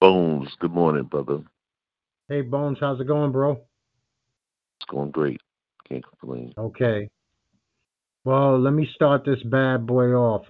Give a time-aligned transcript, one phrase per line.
[0.00, 1.40] Bones, good morning, brother.
[2.28, 3.60] Hey, Bones, how's it going, bro?
[4.76, 5.40] It's going great.
[5.88, 6.54] Can't complain.
[6.56, 7.10] Okay.
[8.24, 10.46] Well, let me start this bad boy off.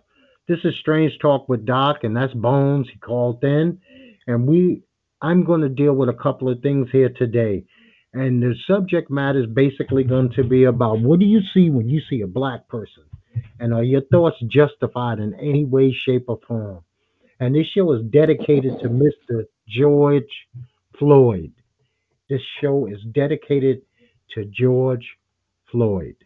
[0.48, 2.88] This is Strange Talk with Doc, and that's Bones.
[2.92, 3.80] He called in,
[4.26, 4.82] and we.
[5.22, 7.64] I'm going to deal with a couple of things here today,
[8.12, 11.88] and the subject matter is basically going to be about what do you see when
[11.88, 13.04] you see a black person,
[13.58, 16.84] and are your thoughts justified in any way, shape, or form?
[17.40, 19.44] And this show is dedicated to Mr.
[19.68, 20.48] George
[20.98, 21.52] Floyd.
[22.28, 23.82] This show is dedicated
[24.34, 25.06] to George
[25.70, 26.16] Floyd.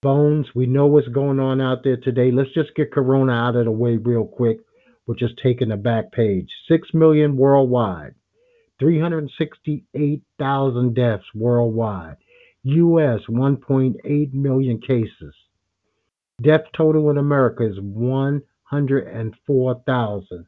[0.00, 2.30] Bones, we know what's going on out there today.
[2.30, 4.58] Let's just get Corona out of the way real quick.
[5.06, 6.48] We're just taking the back page.
[6.68, 8.14] 6 million worldwide,
[8.78, 12.18] 368,000 deaths worldwide,
[12.62, 15.34] US 1.8 million cases.
[16.42, 17.80] Death total in America is
[18.70, 20.46] 104,000.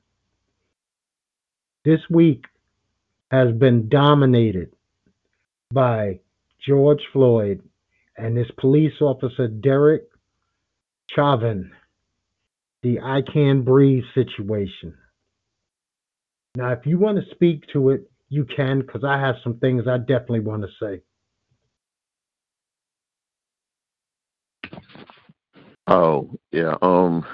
[1.85, 2.45] This week
[3.31, 4.73] has been dominated
[5.73, 6.21] by
[6.67, 7.63] George Floyd
[8.17, 10.09] and this police officer, Derek
[11.15, 11.71] Chauvin,
[12.83, 14.95] the I Can Breathe situation.
[16.57, 19.87] Now, if you want to speak to it, you can, because I have some things
[19.87, 21.03] I definitely want to say.
[25.87, 26.75] Oh, yeah.
[26.83, 27.25] Um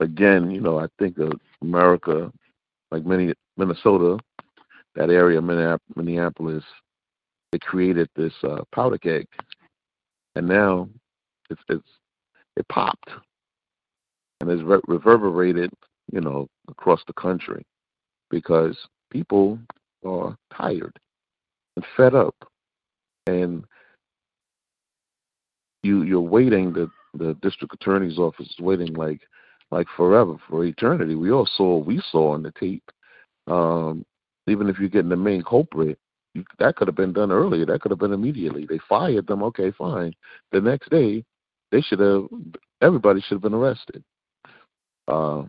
[0.00, 2.32] again, you know, I think of America,
[2.90, 4.18] like many Minnesota,
[4.94, 6.64] that area, Minneapolis,
[7.52, 9.26] they created this uh, powder keg,
[10.34, 10.88] and now
[11.50, 11.88] it's it's
[12.56, 13.10] it popped
[14.40, 15.70] and it's re- reverberated,
[16.12, 17.64] you know, across the country
[18.30, 18.76] because
[19.10, 19.58] people
[20.04, 20.96] are tired
[21.76, 22.34] and fed up,
[23.26, 23.64] and
[25.82, 26.72] you you're waiting.
[26.72, 29.20] The the district attorney's office is waiting like
[29.70, 31.14] like forever for eternity.
[31.14, 32.88] We all saw we saw on the tape.
[33.46, 34.04] Um,
[34.46, 35.98] even if you're getting the main culprit,
[36.34, 37.66] you, that could have been done earlier.
[37.66, 38.66] That could have been immediately.
[38.66, 39.42] They fired them.
[39.44, 40.12] Okay, fine.
[40.52, 41.24] The next day,
[41.72, 42.26] they should have.
[42.82, 44.04] Everybody should have been arrested
[45.08, 45.44] uh,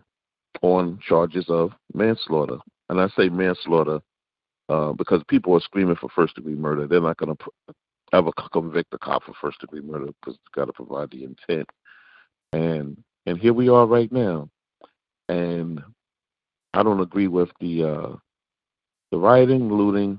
[0.62, 2.58] on charges of manslaughter.
[2.88, 4.00] And I say manslaughter
[4.68, 6.86] uh, because people are screaming for first degree murder.
[6.86, 7.74] They're not going to
[8.12, 11.68] ever convict a cop for first degree murder because it's got to provide the intent.
[12.52, 12.96] And
[13.28, 14.48] and here we are right now.
[15.28, 15.82] And
[16.72, 18.16] I don't agree with the uh,
[19.10, 20.18] the rioting, looting,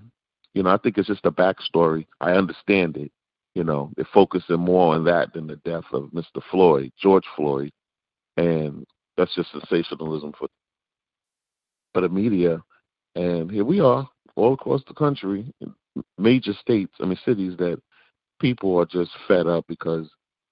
[0.54, 2.06] you know, I think it's just a backstory.
[2.22, 3.12] I understand it.
[3.56, 6.42] You know, they're focusing more on that than the death of Mr.
[6.52, 7.72] Floyd, George Floyd,
[8.38, 8.86] and
[9.18, 10.48] that's just sensationalism for
[11.94, 12.62] for the media.
[13.16, 15.52] And here we are, all across the country,
[16.20, 17.82] major states, I mean cities that
[18.40, 20.08] people are just fed up because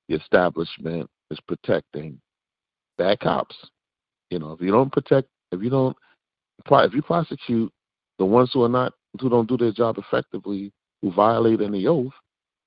[0.09, 2.19] the establishment is protecting
[2.97, 3.55] bad cops.
[4.29, 5.95] You know, if you don't protect, if you don't,
[6.65, 7.71] if you prosecute
[8.19, 10.71] the ones who are not who don't do their job effectively,
[11.01, 12.13] who violate any oath,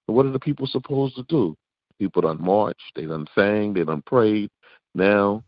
[0.06, 1.56] what are the people supposed to do?
[1.98, 4.50] People done marched, they done sang, they done prayed.
[4.94, 5.44] Now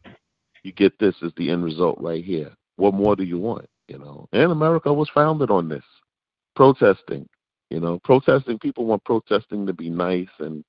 [0.62, 2.52] you get this as the end result right here.
[2.76, 3.66] What more do you want?
[3.88, 5.84] You know, and America was founded on this.
[6.54, 7.26] Protesting.
[7.70, 10.62] You know, protesting people want protesting to be nice and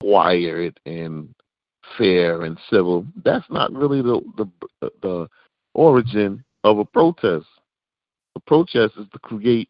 [0.00, 1.34] quiet and
[1.96, 3.06] fair and civil.
[3.24, 5.28] That's not really the the the
[5.74, 7.46] origin of a protest.
[8.36, 9.68] A protest is to create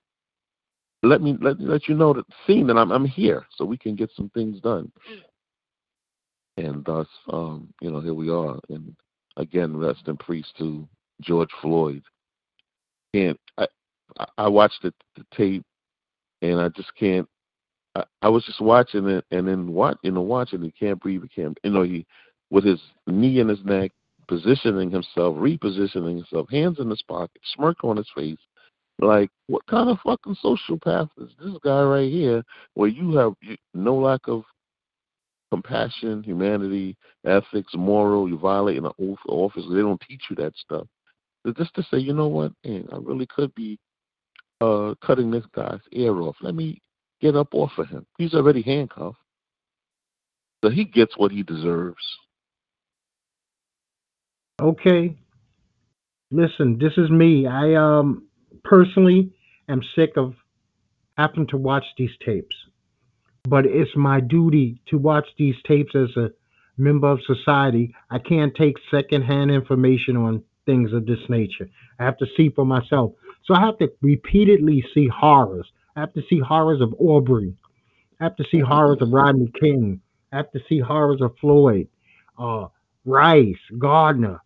[1.03, 3.95] let me let let you know that seeing that I'm I'm here so we can
[3.95, 4.91] get some things done.
[6.57, 8.59] And thus, um, you know, here we are.
[8.69, 8.95] And
[9.37, 10.89] again, rest in peace to
[11.21, 12.03] George Floyd.
[13.13, 13.67] And I
[14.39, 15.65] I watched the, the tape
[16.43, 17.29] and I just can't
[17.95, 21.23] I, I was just watching it and then what you know, watching he can't breathe,
[21.23, 22.07] he can't you know, he
[22.51, 23.91] with his knee in his neck,
[24.29, 28.39] positioning himself, repositioning himself, hands in his pocket, smirk on his face,
[28.99, 32.45] like, what kind of fucking sociopath is this guy right here,
[32.75, 33.35] where you have
[33.75, 34.45] no lack of
[35.51, 39.65] compassion, humanity, ethics, moral, you violate an oath of office.
[39.69, 40.87] They don't teach you that stuff.
[41.43, 43.79] But just to say, you know what, man, I really could be
[44.61, 46.37] uh, cutting this guy's ear off.
[46.41, 46.81] Let me
[47.25, 48.05] get up off of him.
[48.19, 49.17] He's already handcuffed.
[50.63, 52.05] So he gets what he deserves.
[54.61, 55.17] Okay.
[56.31, 57.47] Listen, this is me.
[57.47, 58.27] I um
[58.63, 59.33] personally
[59.69, 60.35] am sick of
[61.17, 62.57] having to watch these tapes.
[63.49, 66.31] But it's my duty to watch these tapes as a
[66.77, 67.95] member of society.
[68.11, 71.69] I can't take secondhand information on things of this nature.
[71.99, 73.13] I have to see for myself.
[73.45, 75.71] So I have to repeatedly see horrors.
[75.97, 77.55] I have to see horrors of Arbery.
[78.21, 80.01] I have to see horrors of Rodney King.
[80.33, 81.89] I have to see horrors of Floyd,
[82.39, 82.69] uh,
[83.05, 84.41] Rice, Gardner,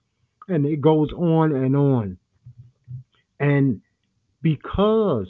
[0.48, 2.18] And it goes on and on.
[3.40, 3.80] And
[4.42, 5.28] because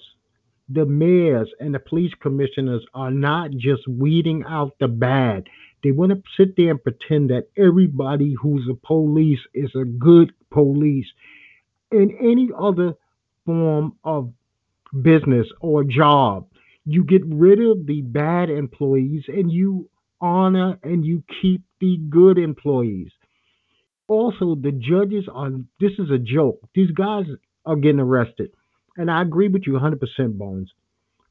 [0.69, 5.49] the mayors and the police commissioners are not just weeding out the bad,
[5.85, 10.33] they want to sit there and pretend that everybody who's a police is a good
[10.51, 11.07] police.
[11.93, 12.95] In any other
[13.47, 14.33] form of
[15.03, 16.47] business or job,
[16.85, 19.89] you get rid of the bad employees and you
[20.21, 23.11] honor and you keep the good employees.
[24.09, 25.51] Also, the judges are
[25.81, 26.61] this is a joke.
[26.75, 27.27] These guys
[27.67, 28.51] are getting arrested.
[28.97, 29.99] And I agree with you 100%
[30.39, 30.73] Bones.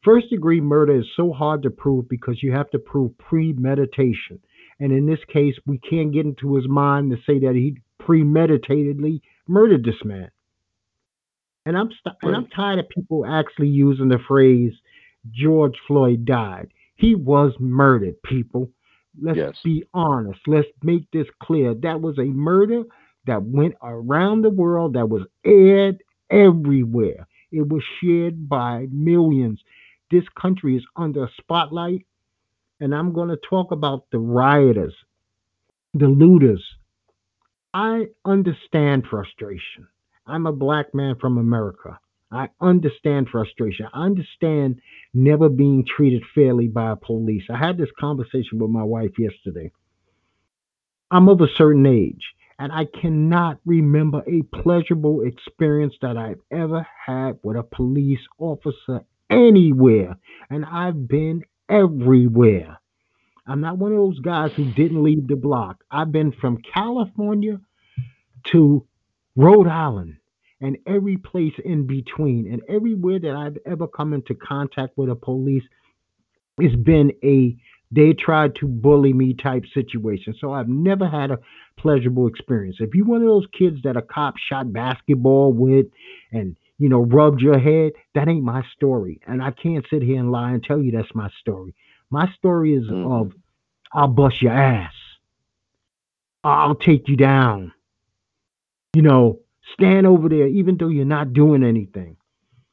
[0.04, 4.40] First degree murder is so hard to prove because you have to prove premeditation.
[4.80, 9.22] And in this case, we can't get into his mind to say that he premeditatedly
[9.48, 10.30] murdered this man.
[11.68, 14.72] And I'm st- and I'm tired of people actually using the phrase
[15.32, 16.70] George Floyd died.
[16.96, 18.72] He was murdered, people.
[19.22, 19.62] Let's Yes.
[19.66, 20.40] be honest.
[20.48, 21.74] Let's make this clear.
[21.74, 22.84] That was a murder
[23.26, 27.28] that went around the world, that was aired everywhere.
[27.52, 29.62] It was shared by millions.
[30.10, 32.06] This country is under a spotlight,
[32.80, 34.96] and I'm going to talk about the rioters,
[35.94, 36.64] the looters.
[37.74, 39.90] I understand frustration.
[40.28, 42.00] I'm a black man from America.
[42.32, 43.88] I understand frustration.
[43.94, 44.82] I understand
[45.14, 47.44] never being treated fairly by police.
[47.50, 49.72] I had this conversation with my wife yesterday.
[51.10, 56.86] I'm of a certain age, and I cannot remember a pleasurable experience that I've ever
[57.06, 60.18] had with a police officer anywhere.
[60.50, 62.78] And I've been everywhere.
[63.46, 65.82] I'm not one of those guys who didn't leave the block.
[65.90, 67.62] I've been from California
[68.48, 68.86] to
[69.38, 70.18] Rhode Island
[70.60, 72.52] and every place in between.
[72.52, 75.64] And everywhere that I've ever come into contact with a police,
[76.58, 77.56] it's been a
[77.90, 80.36] they tried to bully me type situation.
[80.42, 81.40] So I've never had a
[81.78, 82.78] pleasurable experience.
[82.82, 85.86] If you're one of those kids that a cop shot basketball with
[86.34, 89.22] and you know rubbed your head, that ain't my story.
[89.26, 91.76] And I can't sit here and lie and tell you that's my story.
[92.10, 93.22] My story is Mhm.
[93.22, 93.34] of
[93.94, 94.94] I'll bust your ass.
[96.44, 97.72] I'll take you down.
[98.98, 99.42] You know,
[99.76, 102.18] stand over there even though you're not doing anything.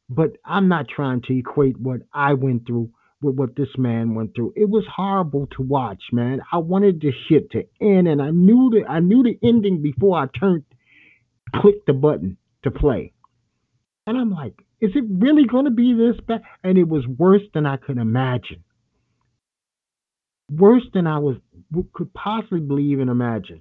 [0.08, 4.34] But I'm not trying to equate what I went through with what this man went
[4.34, 4.54] through.
[4.56, 6.40] It was horrible to watch, man.
[6.50, 10.18] I wanted the shit to end and I knew the I knew the ending before
[10.18, 10.64] I turned
[11.54, 13.12] clicked the button to play.
[14.06, 16.40] And I'm like, is it really going to be this bad?
[16.62, 18.64] And it was worse than I could imagine.
[20.50, 21.36] Worse than I was
[21.92, 23.60] could possibly even imagine.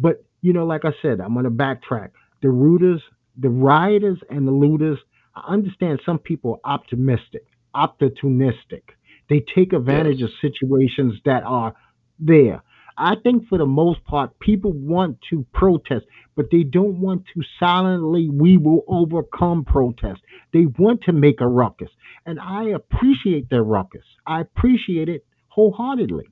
[0.00, 2.10] But you know, like I said, I'm gonna backtrack.
[2.42, 3.02] The rooters,
[3.36, 4.98] the rioters, and the looters.
[5.34, 7.44] I understand some people are optimistic,
[7.74, 8.82] opportunistic.
[9.28, 10.30] They take advantage Yes.
[10.30, 11.74] of situations that are
[12.18, 12.62] there.
[12.96, 16.06] I think for the most part, people want to protest,
[16.36, 20.20] but they don't want to silently, we will overcome protest.
[20.52, 21.90] They want to make a ruckus.
[22.24, 24.04] And I appreciate their ruckus.
[24.26, 26.26] I appreciate it wholeheartedly.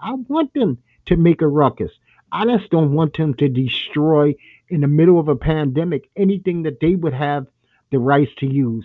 [0.00, 1.90] I want them to make a ruckus.
[2.34, 4.34] I just don't want them to destroy
[4.68, 7.46] in the middle of a pandemic anything that they would have
[7.92, 8.84] the rights to use.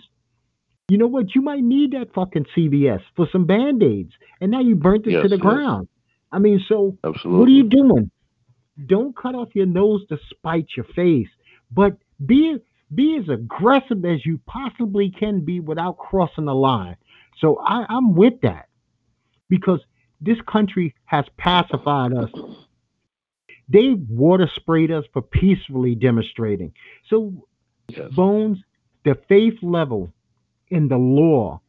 [0.88, 1.34] You know what?
[1.34, 5.12] You might need that fucking CVS for some band aids, and now you burnt it
[5.12, 5.42] Yes, to the yes.
[5.42, 5.88] ground.
[6.30, 7.40] I mean, so Absolutely.
[7.40, 8.10] what are you doing?
[8.86, 11.28] Don't cut off your nose to spite your face,
[11.72, 12.56] but be
[12.94, 16.96] be as aggressive as you possibly can be without crossing the line.
[17.40, 18.68] So I, I'm with that
[19.48, 19.80] because
[20.20, 22.30] this country has pacified us.
[23.72, 26.72] They water sprayed us for peacefully demonstrating.
[27.08, 27.46] So
[27.96, 28.12] Yes.
[28.14, 28.58] Bones,
[29.04, 30.12] the faith level
[30.68, 31.60] in the law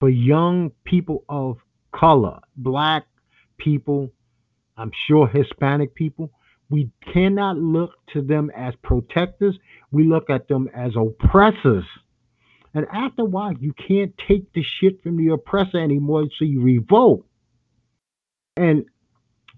[0.00, 1.58] for young people of
[1.94, 3.06] color, black
[3.58, 4.10] people,
[4.76, 6.30] I'm sure Hispanic people,
[6.70, 9.58] we cannot look to them as protectors.
[9.90, 11.84] We look at them as oppressors.
[12.74, 16.62] And after a while, you can't take the shit from the oppressor anymore, so you
[16.62, 17.26] revolt.
[18.56, 18.86] And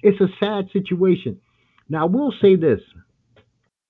[0.02, 1.40] it's a sad situation.
[1.88, 2.80] Now, I will say this,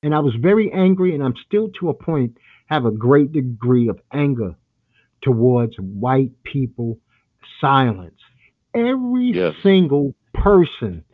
[0.02, 3.88] and I was very angry, and I'm still to a point have a great degree
[3.88, 4.54] of anger
[5.22, 6.98] towards white people
[7.60, 8.18] silence.
[8.74, 9.54] Every Yes.
[9.62, 11.04] single person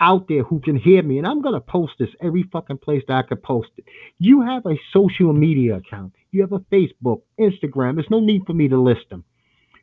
[0.00, 3.16] out there who can hear me, and I'm gonna post this every fucking place that
[3.16, 3.84] I could post it.
[4.18, 7.94] You have a social media account, you have a Facebook, Instagram.
[7.96, 9.24] There's no need for me to list them.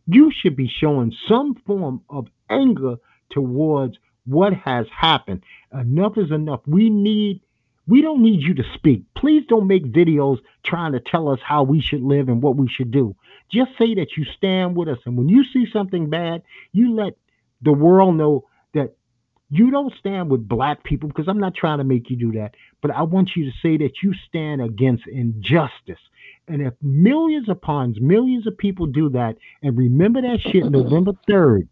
[0.07, 2.97] You should be showing some form of anger
[3.31, 5.43] towards what has happened.
[5.73, 6.61] Enough is enough.
[6.67, 7.41] We need
[7.87, 9.03] we don't need you to speak.
[9.15, 12.67] Please don't make videos trying to tell us how we should live and what we
[12.67, 13.15] should do.
[13.51, 14.99] Just say that you stand with us.
[15.05, 17.13] And when you see something bad, you let
[17.61, 18.91] the world know that
[19.49, 22.55] You don't stand with black people because I'm not trying to make you do that,
[22.81, 25.99] but I want you to say that you stand against injustice.
[26.49, 31.69] And if millions upon millions of people do that, and remember that shit November 3rd,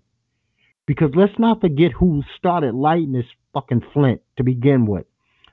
[0.85, 5.05] because let's not forget who started lighting this fucking flint to begin with.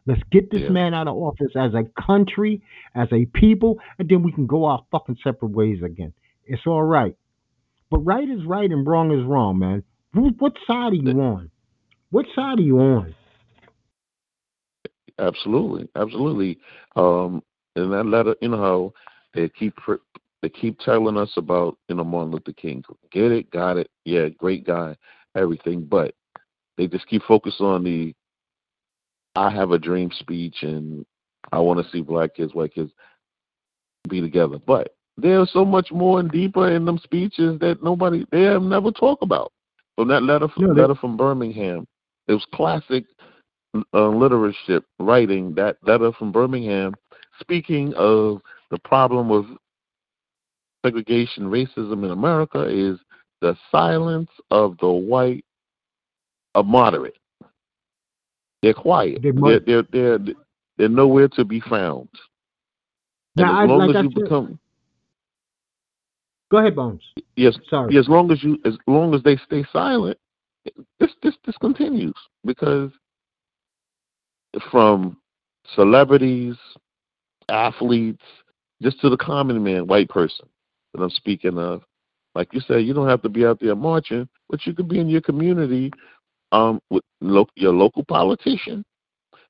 [0.06, 0.70] Let's get this Yeah.
[0.70, 2.62] man out of office as a country,
[2.94, 6.12] as a people, and then we can go our fucking separate ways again.
[6.46, 7.14] It's all right.
[7.90, 9.82] But right is right and wrong is wrong, man.
[10.12, 11.50] What side are you on?
[12.10, 13.14] What side are you on?
[15.18, 16.58] Absolutely, absolutely.
[16.96, 17.42] Um,
[17.76, 18.92] in that letter, you know how
[19.34, 19.74] they keep
[20.42, 22.82] they keep telling us about you know Martin Luther King.
[23.12, 24.96] Get it, got it, yeah, great guy,
[25.36, 25.84] everything.
[25.84, 26.14] But
[26.76, 28.14] they just keep focused on the
[29.36, 31.04] I have a dream speech and
[31.52, 32.90] I want to see black kids, white kids
[34.08, 34.58] be together.
[34.58, 38.90] But there's so much more and deeper in them speeches that nobody they have never
[38.90, 39.52] talked about.
[39.96, 41.86] From that letter from they- letter from Birmingham,
[42.26, 43.04] it was classic
[43.94, 45.54] uh, literature writing.
[45.54, 46.94] That letter from Birmingham,
[47.40, 49.46] speaking of the problem with
[50.84, 52.98] segregation, racism in America, is
[53.40, 55.44] the silence of the white,
[56.54, 57.16] a moderate.
[58.62, 59.22] They're quiet.
[59.22, 60.18] They They're they're they're,
[60.76, 62.08] they're nowhere to be found.
[63.36, 64.58] And Now, as I- long like as I you said- become
[66.50, 67.00] Go ahead, Bones.
[67.36, 67.96] yes, Sorry.
[67.96, 70.18] as long as you as long as they stay silent,
[70.98, 72.90] this this this continues because
[74.70, 75.16] from
[75.76, 76.56] celebrities,
[77.48, 78.24] athletes,
[78.82, 80.46] just to the common man, white person
[80.92, 81.82] that I'm speaking of.
[82.34, 85.00] Like you said, you don't have to be out there marching, but you could be
[85.00, 85.90] in your community
[86.52, 88.84] um, with lo- your local politician,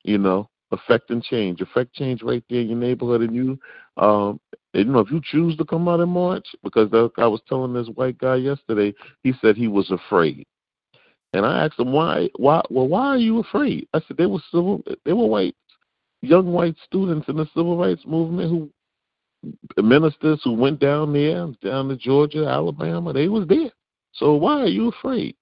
[0.03, 3.59] you know, affecting change, affect change right there in your neighborhood, and you,
[3.97, 4.41] um,
[4.75, 7.41] and, you know, if you choose to come out and march, because the, I was
[7.49, 10.47] telling this white guy yesterday, he said he was afraid,
[11.33, 13.89] and I asked him why, why, well, why are you afraid?
[13.93, 15.55] I said they were civil, they were white,
[16.23, 18.71] young white students in the civil rights movement who
[19.77, 23.71] ministers who went down there, down to Georgia, Alabama, they was there.
[24.13, 25.37] So why are you afraid?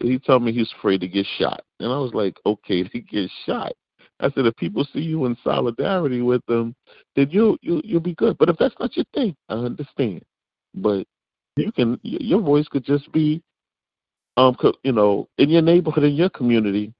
[0.00, 1.62] And he told me he's afraid to get shot.
[1.80, 3.72] And I was like, okay, to get shot.
[4.20, 6.76] I said, if people see you in solidarity with them,
[7.16, 8.38] then you'll you'll you'll be good.
[8.38, 10.22] But if that's not your thing, I understand.
[10.74, 11.06] But
[11.56, 13.42] you can your voice could just be,
[14.36, 16.94] um, you know, in your neighborhood, in your community,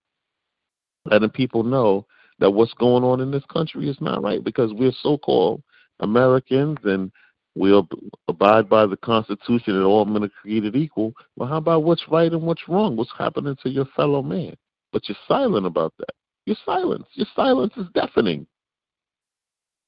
[1.05, 2.07] letting people know
[2.41, 5.63] that what's going on in this country is not right because we're so-called
[6.03, 7.11] Americans and
[7.55, 11.13] we ab- abide by the Constitution and all men are created equal.
[11.37, 12.97] Well, how about what's right and what's wrong?
[12.97, 14.55] What's happening to your fellow man?
[14.93, 16.15] But you're silent about that.
[16.47, 17.07] Your silence.
[17.15, 18.47] Your silence is deafening.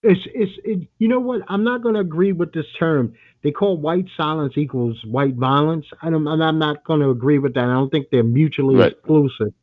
[0.02, 1.40] It's it's it, you know what?
[1.48, 3.14] I'm not going to agree with this term.
[3.42, 5.86] They call white silence equals white violence.
[6.02, 7.64] I don't, and I'm not going to agree with that.
[7.64, 8.92] I don't think they're mutually Right.
[8.92, 9.54] exclusive.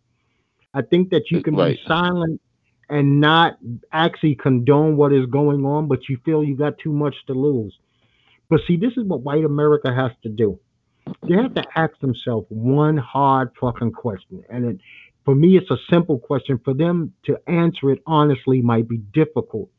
[0.73, 1.77] I think that you can Right.
[1.77, 2.41] be silent
[2.91, 3.57] and not
[3.93, 7.73] actually condone what is going on, but you feel you got too much to lose.
[8.49, 10.59] But see, this is what white America has to do.
[11.27, 14.77] They have to ask themselves one hard fucking question, and it,
[15.23, 16.59] for me, it's a simple question.
[16.63, 19.69] For them to answer it honestly might be difficult.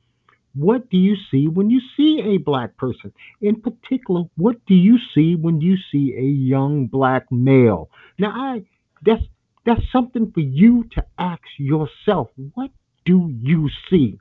[0.55, 3.13] What do you see when you see a black person?
[3.41, 7.91] In particular, what do you see when you see a young black male?
[8.19, 8.63] Now, I
[9.03, 9.23] that's
[9.65, 12.29] that's something for you to ask yourself.
[12.55, 12.71] What
[13.05, 14.19] do you see?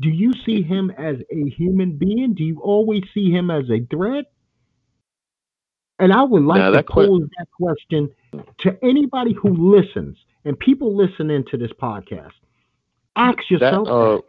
[0.00, 2.34] Do you see him as a human being?
[2.34, 4.26] Do you always see him as a threat?
[5.98, 8.10] And I would like Now, to that que- pose that question
[8.58, 12.32] to anybody who listens and people listening to this podcast.
[13.16, 14.22] Ask That yourself uh,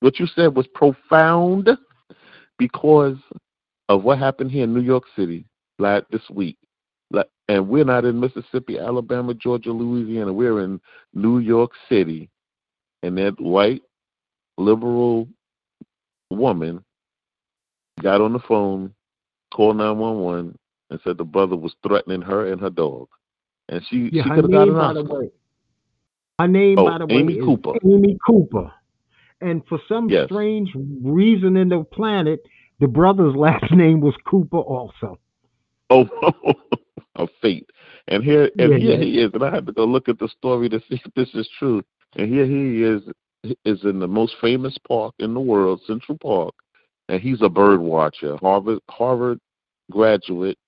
[0.00, 1.70] what you said was profound
[2.58, 3.16] because
[3.88, 5.46] of what happened here in New York City
[5.78, 6.58] like this week.
[7.12, 10.32] Like, and we're not in Mississippi, Alabama, Georgia, Louisiana.
[10.32, 10.80] We're in
[11.14, 12.28] New York City,
[13.06, 13.82] and that white
[14.58, 15.28] liberal
[16.30, 16.84] woman
[18.02, 18.92] got on the phone,
[19.54, 20.58] called nine one one,
[20.90, 23.08] and said the brother was threatening her and her dog,
[23.68, 25.30] and she Yeah, she could have got name, an by the way.
[26.38, 27.72] Her name, Oh, by the way, Amy is Cooper.
[27.84, 28.72] Amy Cooper.
[29.40, 30.26] And for some Yes.
[30.26, 32.40] strange reason in the planet,
[32.80, 35.18] the brother's last name was Cooper also.
[35.90, 36.08] Oh,
[37.16, 37.70] of fate.
[38.08, 39.04] And here and Yeah, here yeah.
[39.04, 41.28] he is, and I had to go look at the story to see if this
[41.34, 41.82] is true.
[42.16, 43.02] And here he is
[43.64, 46.54] is in the most famous park in the world, Central Park,
[47.08, 49.38] and he's a bird watcher, Harvard Harvard
[49.90, 50.58] graduate,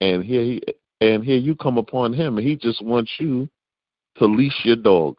[0.00, 0.62] and here he
[1.00, 3.48] and here you come upon him and he just wants you
[4.16, 5.16] to leash your dog.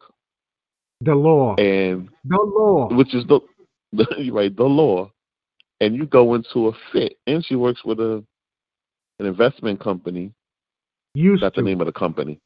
[1.00, 1.54] The law.
[1.56, 2.88] And The law.
[2.94, 3.40] which is the,
[3.92, 5.10] the right, the law.
[5.80, 7.18] And you go into a fit.
[7.26, 8.24] And she works with a
[9.18, 10.32] an investment company
[11.16, 11.62] Used That's to.
[11.62, 12.38] the name of the company.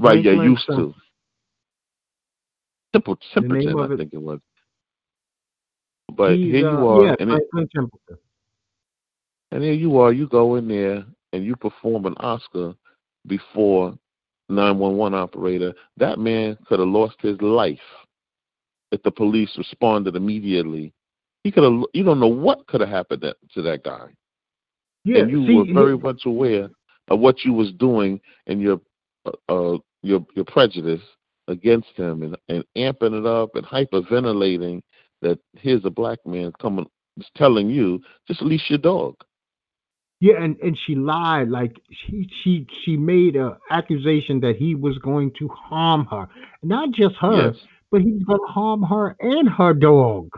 [0.00, 0.94] Right, yeah, used to.
[2.92, 4.40] Temple The name Templeton, of I it- think it was.
[6.14, 7.42] But here you uh, are, yeah, and, it,
[9.50, 10.12] and here you are.
[10.12, 12.74] You go in there and you perform an Oscar
[13.26, 13.96] before
[14.50, 15.72] 911 operator.
[15.96, 17.78] That man could have lost his life
[18.90, 20.92] if the police responded immediately.
[21.44, 21.82] He could have.
[21.94, 24.08] You don't know what could have happened that, to that guy.
[25.04, 26.68] Yeah, and you see, were very much aware
[27.08, 28.80] of what you was doing and your
[29.24, 31.00] uh, uh, your your prejudice
[31.52, 34.82] against him and, and amping it up and hyperventilating
[35.22, 36.86] that here's a black man coming
[37.18, 39.14] is telling you just leash your dog.
[40.20, 41.48] Yeah, and, and she lied.
[41.48, 46.28] Like she she she made a accusation that he was going to harm her,
[46.62, 47.56] not just her, Yes.
[47.90, 50.28] but he was going to harm her and her dog.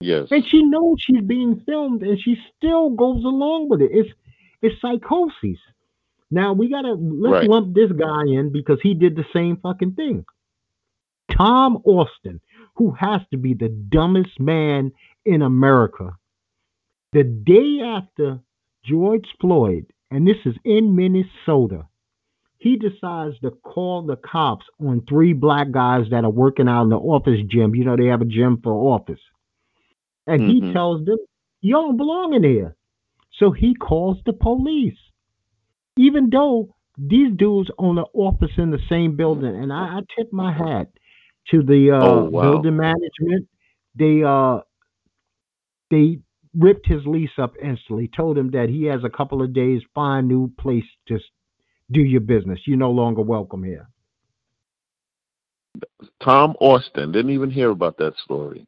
[0.00, 0.28] Yes.
[0.30, 3.90] And she knows she's being filmed, and she still goes along with it.
[3.92, 4.10] It's
[4.62, 5.58] it's psychosis.
[6.30, 7.48] Now we gotta let's Right.
[7.48, 10.24] lump this guy in because he did the same fucking thing.
[11.30, 12.40] Tom Austin,
[12.76, 14.92] who has to be the dumbest man
[15.24, 16.16] in America,
[17.12, 18.40] the day after
[18.84, 21.86] George Floyd, and this is in Minnesota,
[22.58, 26.90] he decides to call the cops on three black guys that are working out in
[26.90, 27.74] the office gym.
[27.74, 29.20] You know, they have a gym for office.
[30.26, 30.72] And he Mhm.
[30.72, 31.18] tells them,
[31.62, 32.74] You don't belong in here.
[33.32, 34.98] So he calls the police.
[36.00, 40.32] Even though these dudes own an office in the same building, and I, I tip
[40.32, 40.88] my hat
[41.50, 42.42] to the uh, Oh, wow.
[42.52, 43.48] building management.
[43.96, 44.60] They uh
[45.90, 46.20] they
[46.56, 50.26] ripped his lease up instantly, told him that he has a couple of days, find
[50.28, 51.18] new place to
[51.90, 52.60] do your business.
[52.66, 53.88] You're no longer welcome here.
[56.22, 58.66] Tom Austin didn't even hear about that story.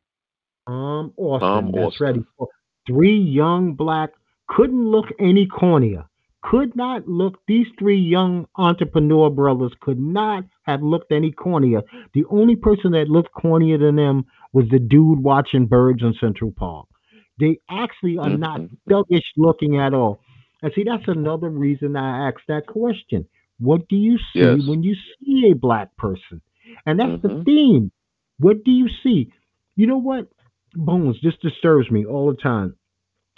[0.68, 2.06] Tom Austin, Tom that's Austin.
[2.06, 2.24] ready
[2.86, 4.10] three young black
[4.48, 6.04] couldn't look any cornier.
[6.42, 11.82] Could not look these three young entrepreneur brothers could not have looked any cornier.
[12.14, 16.52] The only person that looked cornier than them was the dude watching birds in Central
[16.52, 16.86] Park.
[17.38, 18.76] They actually are not Mhm.
[18.90, 20.20] thuggish looking at all.
[20.62, 23.26] And see, that's another reason I asked that question.
[23.58, 24.66] What do you see Yes.
[24.66, 26.40] when you see a black person?
[26.86, 27.44] And that's the Mhm.
[27.44, 27.92] theme.
[28.38, 29.32] What do you see?
[29.76, 30.28] You know what?
[30.74, 32.74] Bones, this disturbs me all the time.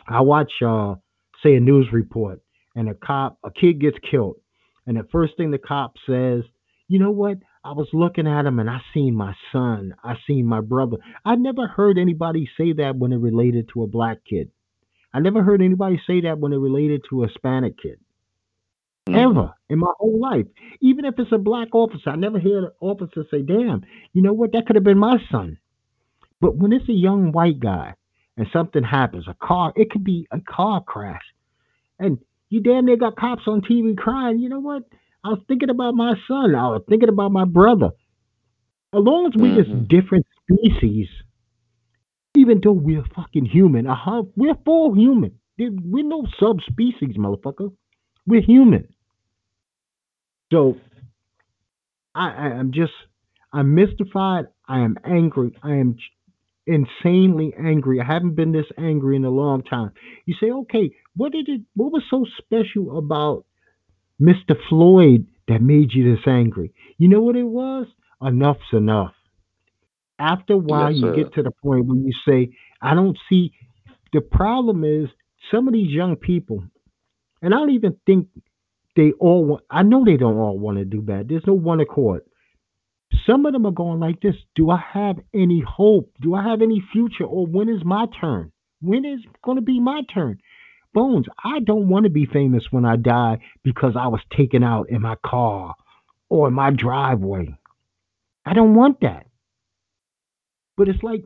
[0.08, 0.96] I watch uh
[1.42, 2.40] say a news report
[2.74, 4.36] and a cop a kid gets killed.
[4.86, 6.42] And the first thing the cop says,
[6.88, 7.38] you know what?
[7.64, 9.94] I was looking at him and I seen my son.
[10.04, 10.98] I seen my brother.
[11.24, 14.50] I never heard anybody say that when it related to a black kid.
[15.14, 17.98] I never heard anybody say that when it related to a Hispanic kid.
[19.08, 19.16] Mhm.
[19.16, 20.46] Ever in my whole life.
[20.80, 23.82] Even if it's a black officer, I never hear an officer say, damn,
[24.12, 24.52] you know what?
[24.52, 25.58] That could have been my son.
[26.40, 27.94] But when it's a young white guy
[28.36, 31.34] and something happens, a car, it could be a car crash.
[31.98, 32.18] And
[32.50, 34.82] you damn near got cops on TV crying, you know what?
[35.24, 36.54] I was thinking about my son.
[36.54, 37.90] I was thinking about my brother.
[38.92, 39.88] As long as we're just Mhm.
[39.88, 41.08] different species,
[42.36, 45.38] even though we're fucking human, uh-huh, we're full human.
[45.58, 47.72] We're no subspecies, motherfucker.
[48.26, 48.88] We're human.
[50.52, 50.76] So
[52.14, 52.92] I, I am just
[53.52, 54.46] I'm mystified.
[54.68, 55.56] I am angry.
[55.62, 55.96] I am
[56.66, 58.00] insanely angry.
[58.00, 59.92] I haven't been this angry in a long time.
[60.26, 61.62] You say, okay, what did it?
[61.74, 63.44] What was so special about
[64.20, 64.56] Mr.
[64.68, 66.72] Floyd that made you this angry?
[66.98, 67.86] You know what it was?
[68.22, 69.12] Enough's enough.
[70.18, 71.14] After a while, Yes, you sir.
[71.14, 73.52] get to the point where you say, I don't see.
[74.12, 75.08] The problem is
[75.50, 76.62] some of these young people,
[77.42, 78.28] and I don't even think
[78.96, 79.64] they all want.
[79.70, 81.28] I know they don't all want to do bad.
[81.28, 82.22] There's no one accord.
[83.26, 84.36] Some of them are going like this.
[84.54, 86.12] Do I have any hope?
[86.20, 87.24] Do I have any future?
[87.24, 88.52] Or when is my turn?
[88.80, 90.38] When is going to be my turn?
[90.92, 94.90] Bones, I don't want to be famous when I die because I was taken out
[94.90, 95.74] in my car
[96.28, 97.58] or in my driveway.
[98.46, 99.26] I don't want that.
[100.76, 101.24] But it's like,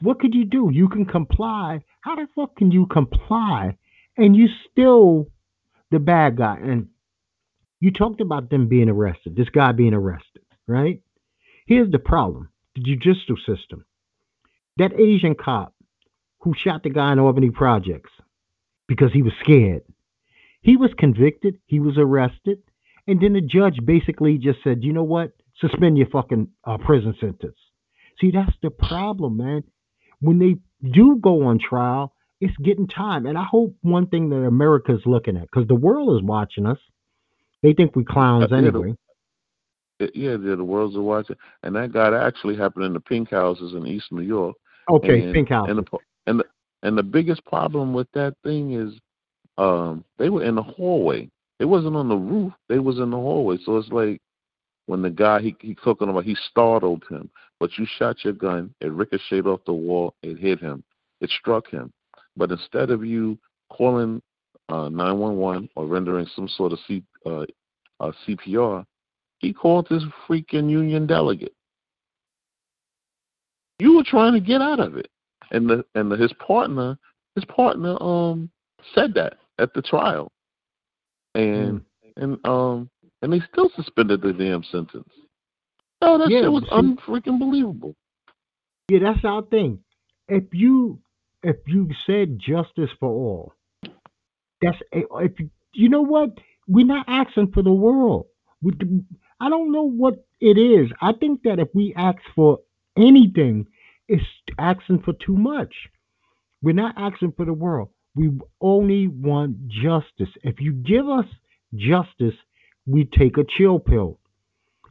[0.00, 0.70] what could you do?
[0.72, 1.82] You can comply.
[2.00, 3.76] How the fuck can you comply
[4.16, 5.28] and you still
[5.90, 6.58] the bad guy?
[6.60, 6.88] And
[7.80, 11.00] you talked about them being arrested, this guy being arrested, right?
[11.66, 13.84] Here's the problem the judicial system.
[14.76, 15.74] That Asian cop
[16.40, 18.10] who shot the guy in Albany Projects
[18.86, 19.82] because he was scared,
[20.60, 22.58] he was convicted, he was arrested,
[23.06, 25.32] and then the judge basically just said, you know what?
[25.60, 27.56] Suspend your fucking uh, prison sentence.
[28.20, 29.64] See, that's the problem, man.
[30.20, 30.56] When they
[30.88, 33.26] do go on trial, it's getting time.
[33.26, 36.78] And I hope one thing that America's looking at, because the world is watching us.
[37.62, 38.94] They think we clowns Uh, anyway.
[39.98, 43.30] It- yeah, yeah, the world's are watching, and that got actually happened in the pink
[43.30, 44.56] houses in East New York.
[44.90, 45.68] Okay, and, Pink House.
[45.68, 46.44] And the and the
[46.82, 48.94] and the biggest problem with that thing is,
[49.58, 51.30] um, they were in the hallway.
[51.58, 52.52] It wasn't on the roof.
[52.68, 53.56] They was in the hallway.
[53.64, 54.20] So it's like,
[54.86, 58.74] when the guy he he talking about he startled him, but you shot your gun,
[58.80, 60.84] it ricocheted off the wall, it hit him,
[61.20, 61.92] it struck him.
[62.36, 63.38] But instead of you
[63.70, 64.22] calling
[64.68, 67.44] uh, 911 or rendering some sort of C, uh,
[68.00, 68.84] uh, CPR,
[69.38, 71.54] he called this freaking union delegate.
[73.78, 75.08] You were trying to get out of it,
[75.50, 76.98] and the and the, his partner,
[77.34, 78.50] his partner, um,
[78.94, 80.32] said that at the trial,
[81.34, 81.82] and mm.
[82.16, 82.90] and um
[83.22, 85.08] and they still suspended the damn sentence.
[86.02, 87.94] Oh, that yeah, shit was unfreaking believable.
[88.88, 89.80] Yeah, that's our thing.
[90.28, 91.00] If you
[91.42, 93.52] if you said justice for all,
[94.62, 95.32] that's if
[95.74, 96.30] you know what
[96.66, 98.26] we're not asking for the world.
[99.40, 100.90] I don't know what it is.
[101.00, 102.60] I think that if we ask for
[102.96, 103.66] anything,
[104.08, 104.24] it's
[104.58, 105.74] asking for too much.
[106.62, 107.90] We're not asking for the world.
[108.14, 110.30] We only want justice.
[110.42, 111.26] If you give us
[111.74, 112.34] justice,
[112.86, 114.18] we take a chill pill.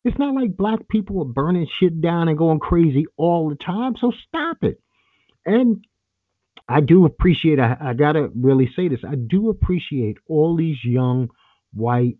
[0.03, 3.95] It's not like black people are burning shit down and going crazy all the time.
[3.99, 4.79] So stop it.
[5.45, 5.85] And
[6.67, 10.83] I do appreciate, I, I got to really say this, I do appreciate all these
[10.83, 11.29] young
[11.73, 12.17] white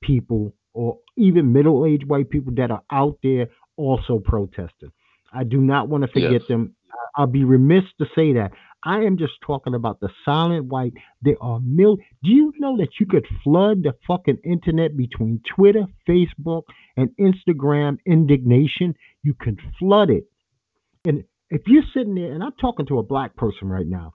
[0.00, 4.92] people or even middle aged white people that are out there also protesting.
[5.32, 6.46] I do not want to forget yes.
[6.46, 6.76] them.
[7.16, 8.52] I'll be remiss to say that.
[8.84, 10.92] I am just talking about the silent white.
[11.20, 11.96] There are mil.
[12.22, 16.62] Do you know that you could flood the fucking internet between Twitter, Facebook,
[16.96, 18.94] and Instagram indignation?
[19.24, 20.26] You can flood it.
[21.04, 24.12] And if you're sitting there, and I'm talking to a black person right now,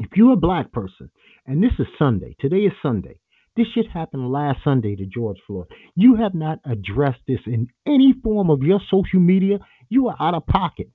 [0.00, 1.10] if you're a black person,
[1.46, 3.20] and this is Sunday, today is Sunday,
[3.56, 5.66] this shit happened last Sunday to George Floyd.
[5.94, 9.58] You have not addressed this in any form of your social media.
[9.88, 10.88] You are out of pocket.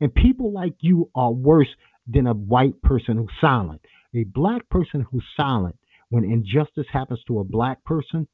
[0.00, 1.68] And people like you are worse
[2.06, 3.82] than a white person who's silent.
[4.14, 5.76] A black person who's silent
[6.08, 8.26] when injustice happens to a black person,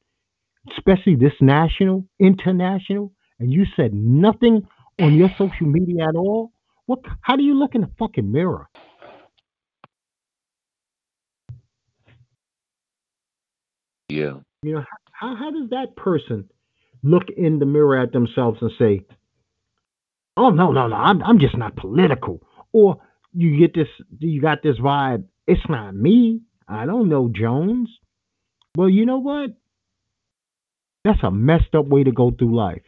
[0.76, 4.66] especially this national, international, and you said nothing
[5.00, 6.52] on your social media at all,
[6.86, 8.68] what how do you look in the fucking mirror?
[14.08, 14.34] Yeah.
[14.62, 16.48] You know, how, how does that person
[17.02, 19.02] look in the mirror at themselves and say,
[20.36, 22.42] "Oh no, no, no, I'm I'm just not political,"
[22.72, 23.00] or
[23.32, 23.88] you get this,
[24.18, 25.24] you got this vibe.
[25.46, 26.40] It's not me.
[26.68, 27.88] I don't know Jones.
[28.76, 29.50] Well, you know what?
[31.04, 32.82] That's a messed up way to go through life.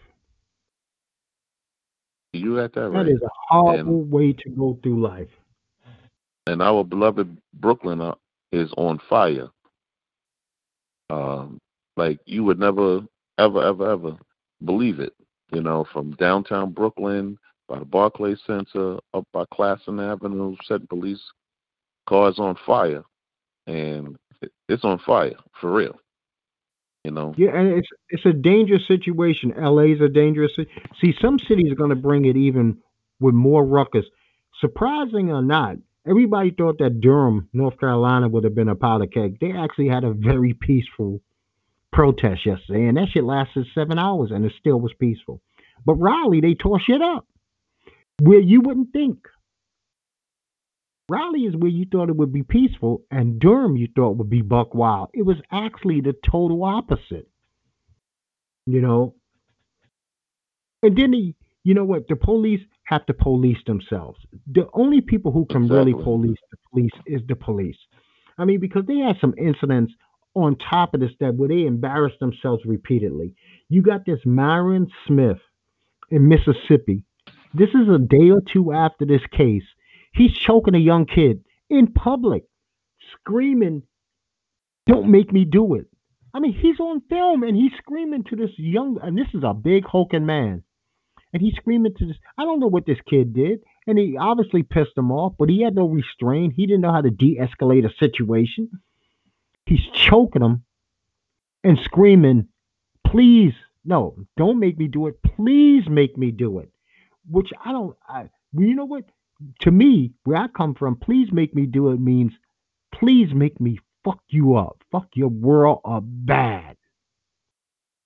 [2.33, 3.07] You got that right.
[3.07, 5.31] That is a horrible and, way to go through life.
[6.47, 8.15] And our beloved Brooklyn uh,
[8.53, 9.49] is on fire.
[11.11, 11.59] Um,
[11.97, 13.01] like you would never,
[13.39, 14.17] ever, ever, ever
[14.65, 15.13] believe it.
[15.53, 21.23] You know, from downtown Brooklyn by the Barclays Center up by Classon Avenue, set police
[22.07, 23.03] cars on fire,
[23.67, 24.17] and
[24.69, 25.99] it's on fire for real.
[27.05, 27.35] You know.
[27.39, 29.55] Yeah, and it's it's a dangerous situation.
[29.57, 30.53] LA's a dangerous.
[31.01, 32.79] See, some cities are going to bring it even
[33.21, 34.05] with more ruckus.
[34.61, 35.77] Surprising or not,
[36.09, 39.39] everybody thought that Durham, North Carolina, would have been a powder keg.
[39.41, 41.21] They actually had a very peaceful
[41.93, 45.41] protest yesterday, and that shit lasted seven hours, and it still was peaceful.
[45.85, 47.27] But Raleigh, they tore shit up
[48.21, 49.19] where you wouldn't think.
[51.09, 54.43] Raleigh is where you thought it would be peaceful, and Durham you thought would be
[54.43, 55.09] buck wild.
[55.15, 57.29] It was actually the total opposite.
[58.67, 59.15] You know.
[60.83, 62.09] And then the, you know what?
[62.09, 64.19] The police have to police themselves.
[64.51, 65.93] The only people who can exactly.
[65.93, 67.77] really police the police is the police.
[68.39, 69.93] I mean, because they had some incidents
[70.35, 73.35] on top of this that where they embarrassed themselves repeatedly.
[73.69, 75.39] You got this Myron Smith
[76.11, 77.05] in Mississippi.
[77.53, 79.65] This is a day or two after this case.
[80.15, 82.45] He's choking a young kid in public,
[83.13, 83.83] screaming,
[84.87, 85.87] Don't make me do it.
[86.33, 89.53] I mean, he's on film and he's screaming to this young, and this is a
[89.53, 90.63] big hulking man
[91.33, 92.17] and he's screaming to this.
[92.37, 95.63] I don't know what this kid did, and he obviously pissed him off, but he
[95.63, 96.55] had no restraint.
[96.57, 98.71] He didn't know how to de-escalate a situation.
[99.67, 100.65] He's choking him
[101.63, 102.49] and screaming,
[103.07, 105.23] "Please, no, don't make me do it.
[105.23, 106.71] Please make me do it."
[107.31, 107.97] Which I don't.
[108.09, 109.05] I, you know what?
[109.61, 112.33] To me, where I come from, please make me do it means,
[112.93, 116.77] please make me fuck you up, fuck your world up bad.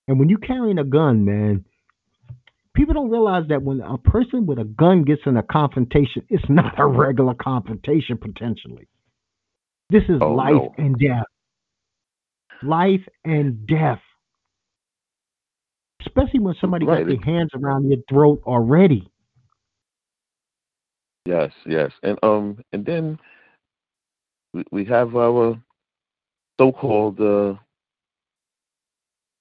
[0.07, 1.65] And when you're carrying a gun, man,
[2.75, 6.43] people don't realize that when a person with a gun gets in a confrontation, it's
[6.49, 8.87] not a regular confrontation potentially.
[9.89, 10.73] This is oh, life no.
[10.77, 11.25] and death.
[12.63, 14.01] Life and death.
[16.01, 16.99] Especially when somebody right.
[16.99, 19.09] got their hands around your throat already.
[21.25, 21.91] Yes, yes.
[22.01, 23.19] And um and then
[24.53, 25.61] we, we have our
[26.59, 27.55] so called uh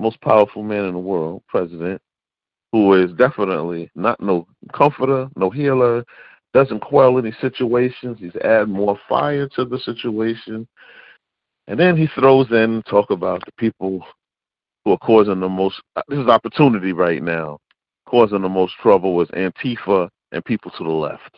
[0.00, 2.00] most powerful man in the world, president,
[2.72, 6.04] who is definitely not no comforter, no healer,
[6.54, 8.18] doesn't quell any situations.
[8.18, 10.66] He's add more fire to the situation.
[11.68, 14.04] And then he throws in talk about the people
[14.84, 17.58] who are causing the most this is opportunity right now.
[18.06, 21.36] Causing the most trouble was Antifa and people to the left.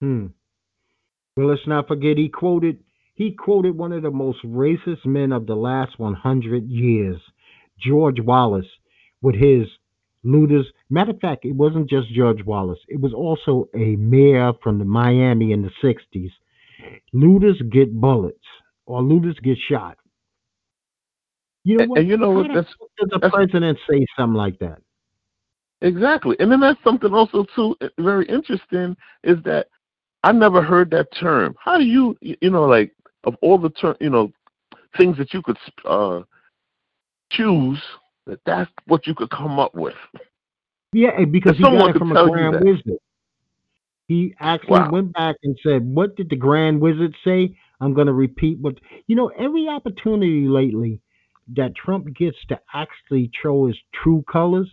[0.00, 0.26] Hmm.
[1.36, 2.78] Well, let's not forget he quoted
[3.14, 7.20] he quoted one of the most racist men of the last 100 years,
[7.78, 8.66] George Wallace,
[9.20, 9.68] with his
[10.24, 10.66] looters.
[10.90, 12.78] Matter of fact, it wasn't just George Wallace.
[12.88, 16.30] It was also a mayor from the Miami in the 60s.
[17.12, 18.44] Looters get bullets
[18.86, 19.98] or looters get shot.
[21.64, 22.00] You know what?
[22.00, 22.48] And you know what?
[22.52, 24.80] That's, does the president say something like that?
[25.80, 26.36] Exactly.
[26.38, 29.66] And then that's something also too very interesting is that
[30.22, 31.54] I never heard that term.
[31.58, 32.92] How do you you know like
[33.24, 34.32] of all the term you know
[34.96, 36.22] things that you could uh
[37.30, 37.80] choose
[38.26, 39.94] that that's what you could come up with.
[40.92, 42.98] Yeah, because he got it from a grand wizard.
[44.08, 44.90] He actually wow.
[44.90, 48.78] went back and said, "What did the grand wizard say?" I'm going to repeat what
[49.06, 49.28] you know.
[49.28, 51.00] Every opportunity lately
[51.56, 54.70] that Trump gets to actually show his true colors,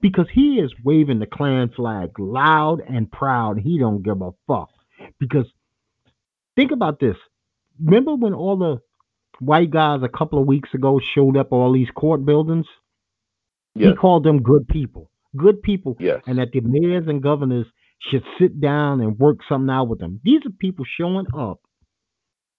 [0.00, 3.58] because he is waving the Klan flag loud and proud.
[3.58, 4.70] He don't give a fuck.
[5.18, 5.46] Because
[6.56, 7.16] think about this.
[7.82, 8.80] Remember when all the
[9.40, 12.66] white guys a couple of weeks ago showed up all these court buildings?
[13.74, 13.90] Yes.
[13.90, 15.10] He called them good people.
[15.36, 15.96] Good people.
[15.98, 16.22] Yes.
[16.26, 17.66] And that the mayors and governors
[18.10, 20.20] should sit down and work something out with them.
[20.24, 21.60] These are people showing up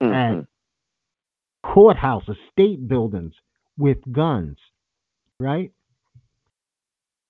[0.01, 0.13] mm-hmm.
[0.13, 0.45] at
[1.65, 3.33] courthouses, state buildings
[3.77, 4.57] with guns,
[5.39, 5.71] right?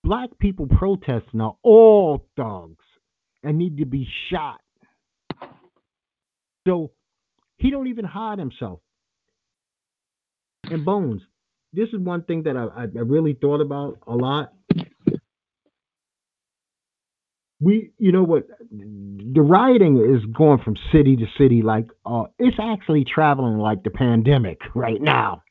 [0.03, 2.83] Black people protesting are all thugs
[3.43, 4.59] and need to be shot.
[6.67, 6.91] So
[7.57, 8.79] he don't even hide himself.
[10.71, 11.21] And Bones,
[11.73, 14.53] this is one thing that I, I really thought about a lot.
[17.59, 21.61] We, you know what, the rioting is going from city to city.
[21.61, 25.43] Like, uh, it's actually traveling like the pandemic right now.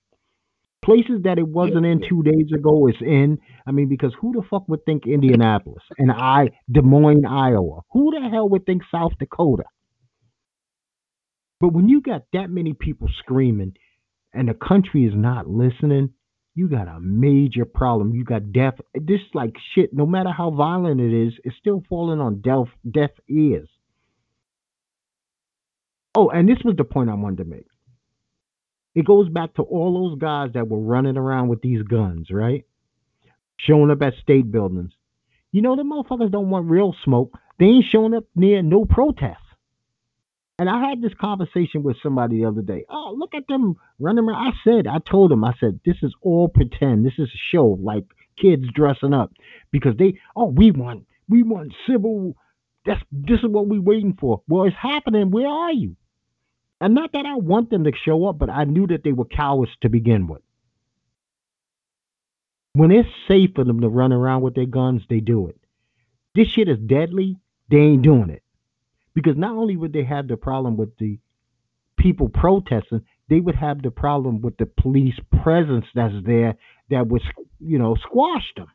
[0.83, 3.39] Places that it wasn't in two days ago is in.
[3.67, 7.83] I mean, because who the fuck would think Indianapolis and I, Des Moines, Iowa?
[7.93, 9.65] Who the hell would think South Dakota?
[11.61, 13.75] But when you got that many people screaming
[14.33, 16.11] and the country is not listening,
[16.55, 18.15] you got a major problem.
[18.15, 18.75] You got deaf.
[18.95, 19.93] This like shit.
[19.93, 23.69] No matter how violent it is, it's still falling on deaf deaf ears.
[26.15, 27.67] Oh, and this was the point I wanted to make.
[28.95, 32.65] It goes back to all those guys that were running around with these guns, right?
[33.57, 34.93] Showing up at state buildings.
[35.53, 37.39] You know, the motherfuckers don't want real smoke.
[37.59, 39.50] They ain't showing up near no protests.
[40.61, 42.85] And I had this conversation with somebody the other day.
[42.91, 44.47] Oh, look at them running around.
[44.47, 47.07] I said, I told them, I said, this is all pretend.
[47.07, 48.05] This is a show, like
[48.39, 49.33] kids dressing up
[49.71, 52.37] because they, oh, we want, we want civil.
[52.85, 54.43] That's this is what we're waiting for.
[54.49, 55.31] Well, it's happening.
[55.31, 55.97] Where are you?
[56.79, 59.25] And not that I want them to show up, but I knew that they were
[59.25, 60.43] cowards to begin with.
[62.75, 65.57] When it's safe for them to run around with their guns, they do it.
[66.35, 67.39] This shit is deadly.
[67.71, 68.43] They ain't doing it
[69.15, 71.19] because not only would they have the problem with the
[71.99, 76.57] people protesting, they would have the problem with the police presence that's there
[76.91, 77.23] that would,
[77.61, 78.69] you know, squash them.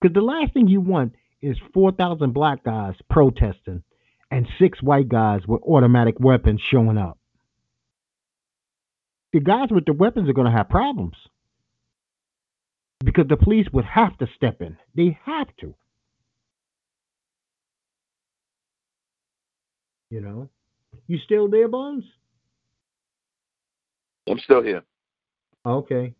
[0.00, 3.82] Because the last thing you want is 4,000 black guys protesting
[4.30, 7.18] and six white guys with automatic weapons showing up.
[9.32, 11.14] The guys with the weapons are going to have problems
[13.04, 14.76] because the police would have to step in.
[14.94, 15.74] They have to.
[20.10, 20.48] You know,
[21.06, 22.04] you still there, Bones?
[24.28, 24.82] I'm still here.
[25.64, 26.14] Okay,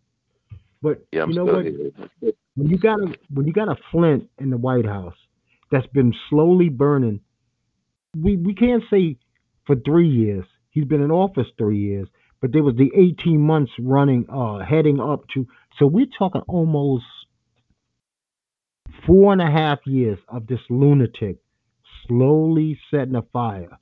[0.81, 1.65] but yeah, you know what?
[1.65, 1.91] Here.
[2.55, 5.15] When you got a when you got a Flint in the White House
[5.71, 7.21] that's been slowly burning,
[8.17, 9.17] we we can't say
[9.65, 10.45] for three years.
[10.69, 12.07] He's been in office three years,
[12.39, 15.47] but there was the 18 months running, uh, heading up to.
[15.77, 17.03] So we're talking almost
[19.05, 21.37] four and a half years of this lunatic
[22.07, 23.77] slowly setting a fire.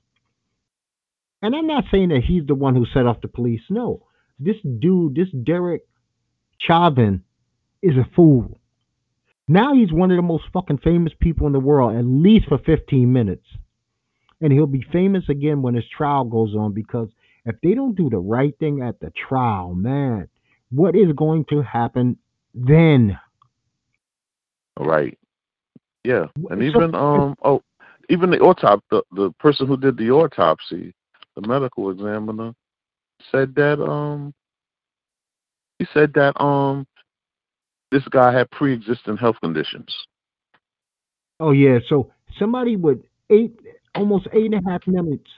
[1.42, 3.62] And I'm not saying that he's the one who set off the police.
[3.70, 4.06] No,
[4.40, 5.84] this dude, this Derek
[6.60, 7.24] Chauvin,
[7.82, 8.60] is a fool.
[9.48, 12.60] Now he's one of the most fucking famous people in the world, at least for
[12.60, 13.46] 15 minutes.
[14.42, 17.10] And he'll be famous again when his trial goes on because
[17.46, 20.30] if they don't do the right thing at the trial, man,
[20.72, 22.18] what is going to happen
[22.54, 23.18] then?
[24.78, 25.18] Right.
[26.04, 26.28] Yeah.
[26.50, 27.62] And even um oh
[28.08, 30.94] even the autopsy, the, the person who did the autopsy,
[31.40, 32.54] the medical examiner,
[33.32, 34.34] said that um
[35.80, 36.86] He said that um
[37.92, 39.96] this guy had pre-existing health conditions.
[41.40, 43.00] Oh yeah, so somebody with
[43.30, 43.60] eight,
[43.96, 45.30] almost eight and a half minutes.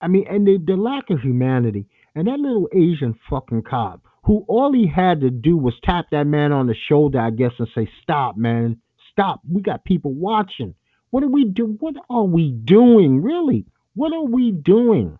[0.00, 4.44] I mean, and the, the lack of humanity, and that little Asian fucking cop who
[4.48, 7.68] all he had to do was tap that man on the shoulder, I guess, and
[7.74, 8.80] say, "Stop, man,
[9.10, 9.40] stop.
[9.50, 10.74] We got people watching.
[11.10, 11.76] What are we do?
[11.80, 13.22] What are we doing?
[13.22, 13.66] Really?
[13.94, 15.18] What are we doing?"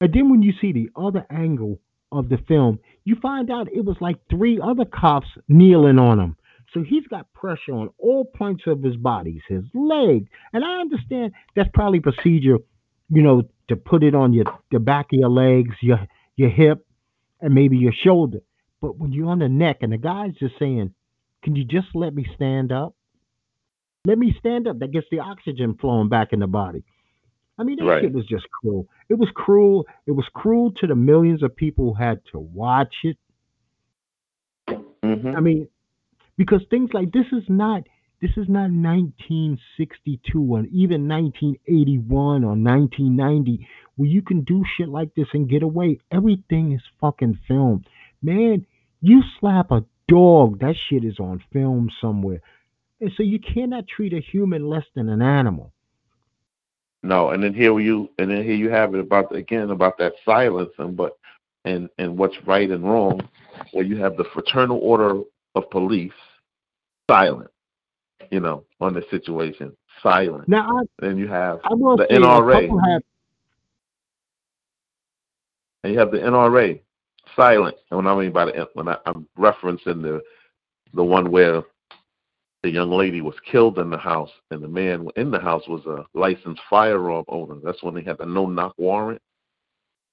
[0.00, 1.80] And then when you see the other angle
[2.12, 6.36] of the film, you find out it was like three other cops kneeling on him.
[6.74, 10.28] So he's got pressure on all points of his body, his leg.
[10.52, 12.58] And I understand that's probably procedure,
[13.10, 16.00] you know, to put it on your the back of your legs, your
[16.36, 16.86] your hip,
[17.40, 18.40] and maybe your shoulder.
[18.80, 20.94] But when you're on the neck and the guy's just saying,
[21.42, 22.94] Can you just let me stand up?
[24.06, 24.78] Let me stand up.
[24.78, 26.82] That gets the oxygen flowing back in the body.
[27.58, 28.02] I mean, that Right.
[28.02, 28.88] shit was just cruel.
[29.10, 29.86] It was cruel.
[30.06, 33.18] It was cruel to the millions of people who had to watch it.
[35.02, 35.68] hmm I mean,
[36.36, 37.82] because things like this is not
[38.20, 45.14] this is not 1962 or even 1981 or 1990 where you can do shit like
[45.14, 45.98] this and get away.
[46.10, 47.86] Everything is fucking filmed.
[48.22, 48.66] Man,
[49.00, 52.42] you slap a dog, that shit is on film somewhere.
[53.00, 55.72] And so you cannot treat a human less than an animal.
[57.02, 60.12] No, and then here you and then here you have it about again about that
[60.24, 61.16] silence and but
[61.64, 63.26] and and what's right and wrong,
[63.72, 65.22] where you have the fraternal order
[65.54, 66.12] of police
[67.10, 67.50] silent,
[68.30, 70.46] you know, on the situation, silent.
[70.46, 72.68] Now I, Then you have The NRA.
[72.92, 73.02] have
[75.82, 76.80] and you have the NRA
[77.34, 77.76] silent.
[77.90, 80.20] And when I mean by the when I, I'm referencing the
[80.92, 81.62] the one where
[82.62, 85.84] the young lady was killed in the house and the man in the house was
[85.86, 87.56] a licensed firearm owner.
[87.64, 89.20] That's when they had the no knock warrant.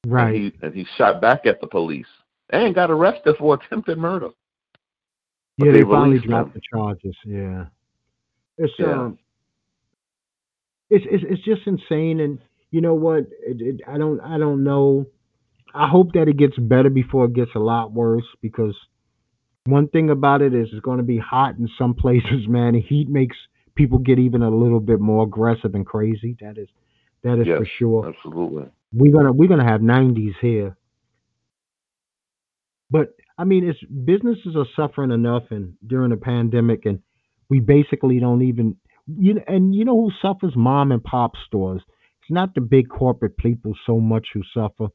[0.06, 0.34] right.
[0.34, 2.08] And he and he shot back at the police
[2.52, 4.30] and got arrested for attempted murder.
[5.58, 6.62] but yeah, they they, finally dropped him.
[6.62, 7.16] the charges.
[7.26, 7.66] Yeah,
[8.58, 8.94] it's Yeah.
[8.94, 9.20] um,
[10.90, 12.20] it's it's it's just insane.
[12.22, 12.40] And
[12.72, 13.26] you know what?
[13.46, 15.06] It, it, I don't I don't know.
[15.74, 18.26] I hope that it gets better before it gets a lot worse.
[18.42, 18.76] Because
[19.68, 22.74] one thing about it is it's going to be hot in some places, man.
[22.76, 23.38] Heat makes
[23.76, 26.36] people get even a little bit more aggressive and crazy.
[26.42, 26.68] That is
[27.24, 28.66] that is Yes, for sure absolutely.
[28.94, 30.78] we're gonna we're gonna have 90s here
[32.90, 37.00] but i mean it's businesses are suffering enough and during the pandemic and
[37.50, 38.76] we basically don't even
[39.08, 41.82] you know and you know who suffers mom and pop stores
[42.22, 44.88] it's not the big corporate people so much who suffer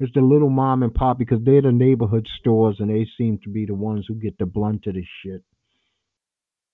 [0.00, 3.50] it's the little mom and pop because they're the neighborhood stores and they seem to
[3.50, 5.42] be the ones who get the blunt of this shit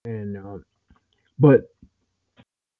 [0.05, 0.59] and uh,
[1.39, 1.61] but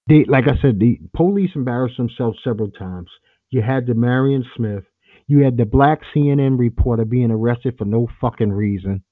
[0.09, 3.09] they like i said the police embarrassed themselves several times
[3.51, 4.85] you had the Myron Smith.
[5.27, 9.03] You had the black CNN reporter being arrested for no fucking reason.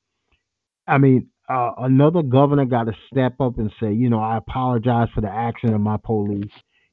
[0.87, 5.09] I mean, uh, another governor got to step up and say, you know, I apologize
[5.15, 6.51] for the action of my police.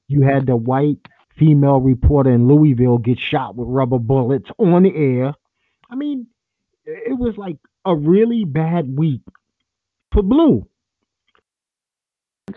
[0.08, 1.00] You had the white
[1.38, 5.34] female reporter in Louisville get shot with rubber bullets on the air.
[5.90, 6.28] I mean,
[6.86, 9.22] it was like a really bad week
[10.12, 10.68] for Blue.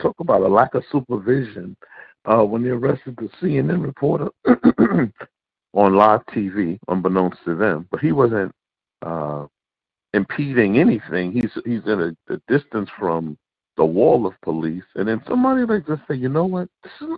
[0.00, 1.76] Talk about a lack of supervision.
[2.24, 4.28] Uh, when they arrested the CNN reporter
[5.72, 8.52] on live TV, unbeknownst to them, but he wasn't
[9.00, 9.46] uh,
[10.12, 11.32] impeding anything.
[11.32, 13.38] He's he's in a, a distance from
[13.78, 17.08] the wall of police, and then somebody like just say, you know what, this is,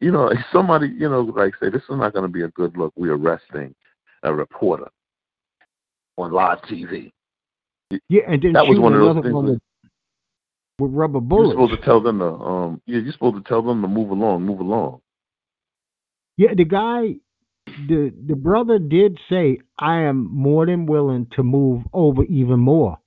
[0.00, 2.74] you know, somebody you know like say this is not going to be a good
[2.78, 2.92] look.
[2.96, 3.74] We're arresting
[4.22, 4.88] a reporter
[6.16, 7.10] on live TV.
[8.08, 9.60] Yeah, and then That was one of those things with,
[10.78, 11.52] with rubber You're bullets.
[11.52, 14.44] supposed to tell them to um yeah, you're supposed to tell them to move along,
[14.44, 15.00] move along.
[16.38, 17.16] Yeah, the guy,
[17.66, 22.98] the the brother did say, "I am more than willing to move over even more,"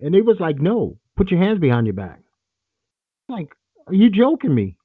[0.00, 2.20] and he was like, "No, put your hands behind your back."
[3.28, 3.48] Like,
[3.86, 4.78] are you joking me?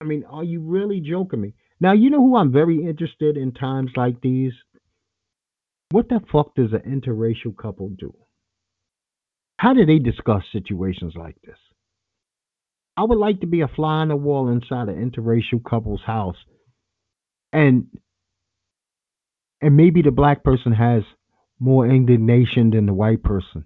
[0.00, 1.54] I mean, are you really joking me?
[1.80, 4.52] Now, you know who I'm very interested in times like these.
[5.90, 8.14] What the fuck does an interracial couple do?
[9.58, 11.58] How do they discuss situations like this?
[12.96, 16.36] I would like to be a fly on the wall inside an interracial couple's house,
[17.52, 17.86] and
[19.60, 21.02] and maybe the black person has
[21.58, 23.64] more indignation than the white person,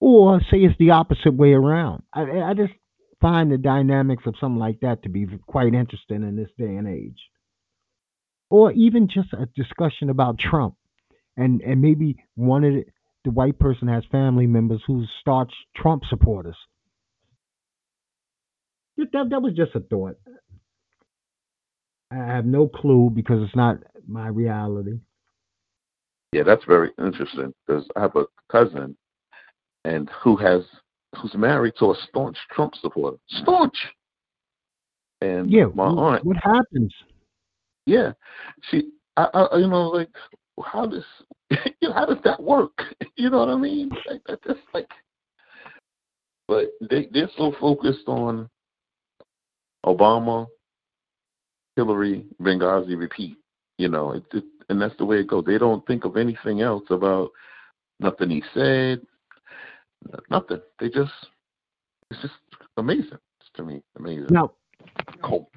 [0.00, 2.02] or say it's the opposite way around.
[2.12, 2.72] I, I just
[3.20, 6.88] find the dynamics of something like that to be quite interesting in this day and
[6.88, 7.20] age,
[8.48, 10.74] or even just a discussion about Trump,
[11.36, 12.84] and and maybe one of the,
[13.24, 16.56] the white person has family members who staunch Trump supporters.
[18.96, 20.16] That, that was just a thought.
[22.10, 24.98] I have no clue because it's not my reality.
[26.32, 28.96] Yeah, that's very interesting because I have a cousin
[29.84, 30.62] and who has
[31.16, 33.16] who's married to a staunch Trump supporter.
[33.28, 33.76] Staunch.
[35.20, 36.94] And Yeah, my wh- aunt, what happens?
[37.86, 38.12] yeah,
[38.70, 40.08] she, I, I, you know, like
[40.64, 41.04] how does,
[41.50, 41.58] you
[41.88, 42.78] know, how does that work?
[43.16, 43.90] You know what I mean?
[44.10, 44.88] Like that, that's like,
[46.48, 48.48] but they they're so focused on
[49.84, 50.46] Obama,
[51.76, 53.36] Hillary, Benghazi, repeat.
[53.76, 55.44] You know, it, it, and that's the way it goes.
[55.44, 57.30] They don't think of anything else about
[57.98, 59.02] nothing he said,
[60.30, 60.60] nothing.
[60.78, 61.12] They just,
[62.10, 62.34] it's just
[62.76, 63.18] amazing
[63.54, 63.82] to me.
[63.96, 64.28] Amazing.
[64.30, 64.52] Now,
[65.22, 65.50] Cult.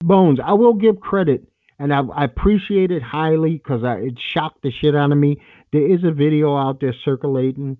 [0.00, 1.44] Bones, I will give credit,
[1.78, 5.40] and I, I appreciate it highly because it shocked the shit out of me.
[5.72, 7.78] There is a video out there circulating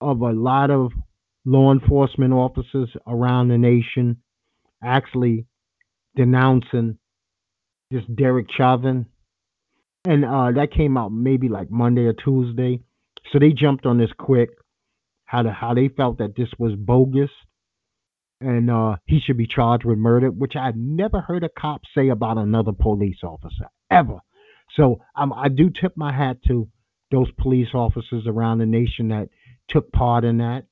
[0.00, 0.92] of a lot of
[1.44, 4.16] law enforcement officers around the nation
[4.82, 5.46] actually
[6.16, 6.98] denouncing
[7.90, 9.06] this Derek Chauvin,
[10.04, 12.80] and uh, that came out maybe like Monday or Tuesday.
[13.32, 14.50] So they jumped on this quick,
[15.24, 17.30] how to, how they felt that this was bogus
[18.40, 22.08] and uh, he should be charged with murder, which I never heard a cop say
[22.08, 24.20] about another police officer ever.
[24.76, 26.68] So um, I do tip my hat to
[27.10, 29.28] those police officers around the nation that
[29.68, 30.64] took part in that.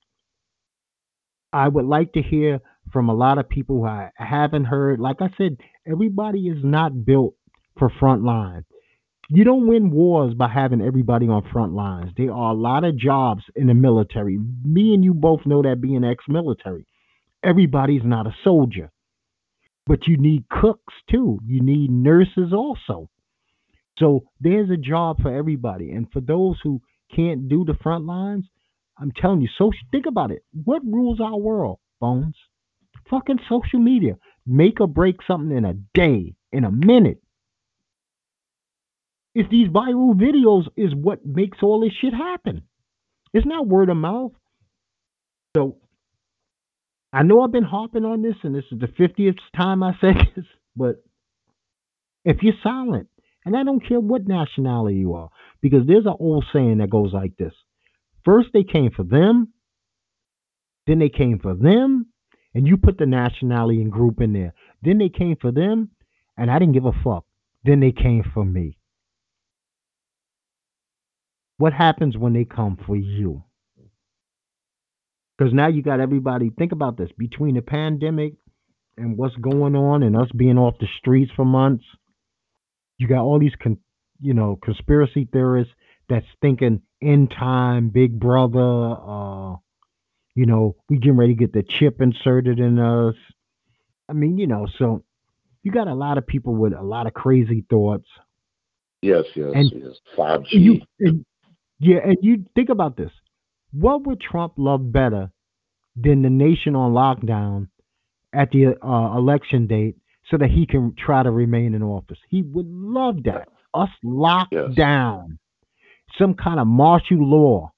[1.52, 2.60] I would like to hear
[2.92, 5.00] from a lot of people who I haven't heard.
[5.00, 7.34] Like I said, everybody is not built
[7.78, 8.64] for front line.
[9.28, 12.12] You don't win wars by having everybody on front lines.
[12.16, 14.38] There are a lot of jobs in the military.
[14.64, 16.86] Me and you both know that being ex-military
[17.42, 18.90] everybody's not a soldier.
[19.86, 21.38] But you need cooks too.
[21.46, 23.08] You need nurses also.
[23.98, 25.92] So there's a job for everybody.
[25.92, 26.80] And for those who
[27.14, 28.44] can't do the front lines,
[28.98, 30.42] I'm telling you, so think about it.
[30.64, 32.36] What rules our world, Bones?
[33.08, 34.14] Fucking social media.
[34.46, 37.20] Make or break something in a day, in a minute.
[39.38, 42.62] It's these viral videos is what makes all this shit happen.
[43.32, 44.32] It's not word of mouth.
[45.56, 45.76] So
[47.12, 50.16] I know I've been harping on this, and this is the 50th time I said
[50.36, 51.04] this, but
[52.24, 53.06] if you're silent,
[53.44, 55.28] and I don't care what nationality you are,
[55.62, 57.54] because there's an old saying that goes like this
[58.24, 59.52] First they came for them,
[60.88, 62.06] then they came for them,
[62.54, 64.52] and you put the nationality and group in there.
[64.82, 65.90] Then they came for them,
[66.36, 67.24] and I didn't give a fuck.
[67.62, 68.77] Then they came for me.
[71.58, 73.44] What happens when they come for you?
[75.36, 78.34] Because now you got everybody, think about this between the pandemic
[78.96, 81.84] and what's going on and us being off the streets for months,
[82.96, 83.78] you got all these, con,
[84.20, 85.72] you know, conspiracy theorists
[86.08, 89.56] that's thinking end time, big brother, uh,
[90.34, 93.14] you know, we getting ready to get the chip inserted in us.
[94.08, 95.04] I mean, you know, so
[95.62, 98.06] you got a lot of people with a lot of crazy thoughts.
[99.02, 99.96] Yes, yes, And yes.
[100.16, 100.84] Five And you, G.
[101.00, 101.24] and,
[101.80, 103.10] yeah, and you think about this.
[103.72, 105.30] What would Trump love better
[105.96, 107.68] than the nation on lockdown
[108.32, 109.96] at the uh, election date
[110.30, 112.18] so that he can try to remain in office?
[112.28, 113.48] He would love that.
[113.74, 114.74] Us locked Yes.
[114.74, 115.38] down,
[116.18, 117.72] some kind of martial law,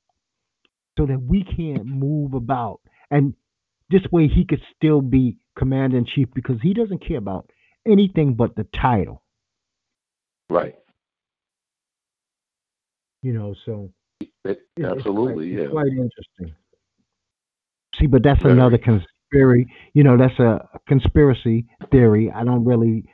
[0.97, 2.81] so that we can't move about.
[3.11, 3.35] And
[3.91, 7.51] this way he could still be commander in chief because he doesn't care about
[7.87, 9.23] anything but the title,
[10.49, 10.77] Right.
[13.23, 13.55] You know.
[13.67, 15.65] So It, It- it's absolutely, quite, yeah.
[15.65, 16.55] it's quite interesting.
[17.99, 18.55] See, but that's Very.
[18.55, 19.67] another conspiracy.
[19.95, 22.31] You know, that's a conspiracy theory.
[22.35, 23.05] I don't really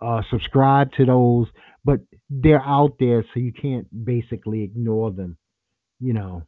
[0.00, 1.46] uh, subscribe to those,
[1.84, 5.36] but they're out there, so you can't basically ignore them.
[6.00, 6.42] You know,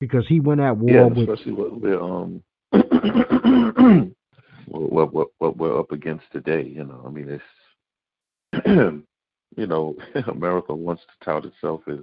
[0.00, 2.42] because he went at war Yeah, with especially what we're um
[4.66, 6.62] what what what we're up against today.
[6.64, 7.40] You know, I mean,
[8.52, 8.64] it's
[9.56, 9.96] you know,
[10.28, 11.98] America wants to tout itself as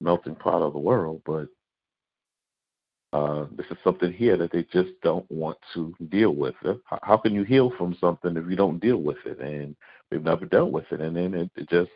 [0.00, 1.48] melting pot of the world, but
[3.12, 6.54] uh, this is something here that they just don't want to deal with.
[6.64, 9.40] Uh, How, can you heal from something if you don't deal with it?
[9.40, 9.74] And
[10.10, 11.90] we've never dealt with it, and then it, it just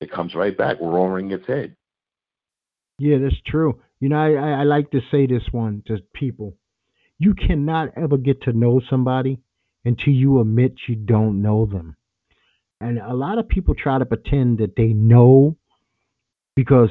[0.00, 1.74] it comes right back roaring its head.
[2.98, 3.80] Yeah, that's true.
[4.00, 6.54] You know, I, I like to say this one to people.
[7.18, 9.40] You cannot ever get to know somebody
[9.84, 11.96] until you admit you don't know them.
[12.80, 15.56] And a lot of people try to pretend that they know
[16.54, 16.90] because,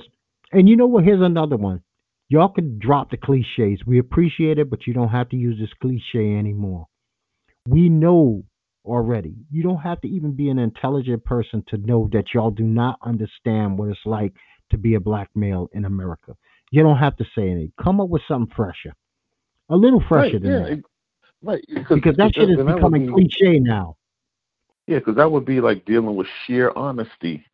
[0.51, 1.03] and you know what?
[1.03, 1.81] Here's another one.
[2.29, 3.79] Y'all can drop the cliches.
[3.85, 6.87] We appreciate it, but you don't have to use this cliche anymore.
[7.67, 8.43] We know
[8.83, 9.35] already.
[9.49, 12.97] You don't have to even be an intelligent person to know that y'all do not
[13.01, 14.33] understand what it's like
[14.71, 16.33] to be a black male in America.
[16.71, 17.71] You don't have to say anything.
[17.81, 18.93] Come up with something fresher,
[19.69, 20.81] a little fresher Right, than yeah, that.
[21.41, 21.63] right.
[21.89, 23.95] Because that shit is becoming be, cliche now.
[24.87, 27.45] Yeah, because that would be like dealing with sheer honesty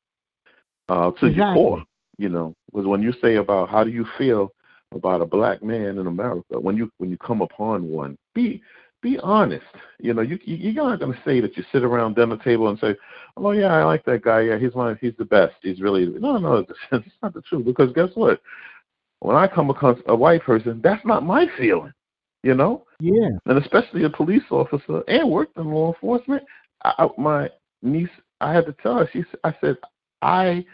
[0.88, 1.36] uh, to exactly.
[1.36, 1.84] your core.
[2.18, 4.52] You know, was when you say about how do you feel
[4.92, 8.62] about a black man in America when you when you come upon one, be
[9.02, 9.66] be honest.
[10.00, 12.70] You know, you, you you're not going to say that you sit around dinner table
[12.70, 12.96] and say,
[13.38, 14.42] "Oh yeah, I like that guy.
[14.42, 15.56] Yeah, he's my he's the best.
[15.62, 16.66] He's really no, no.
[16.92, 18.42] It's not the truth because guess what?
[19.20, 21.94] When I come across a white person, that's not my feeling.
[22.44, 22.86] You know.
[23.00, 23.30] Yeah.
[23.46, 26.44] And especially a police officer and worked in law enforcement.
[26.84, 27.50] I, my
[27.82, 28.10] niece,
[28.42, 29.10] I had to tell her.
[29.12, 29.78] She, I said,
[30.22, 30.66] I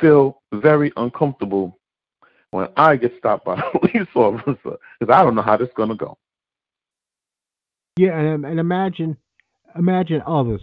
[0.00, 1.78] feel very uncomfortable
[2.50, 5.74] when I get stopped by a police officer because I don't know how this is
[5.76, 6.16] to go.
[7.96, 9.16] Yeah, and, and imagine,
[9.76, 10.62] imagine others,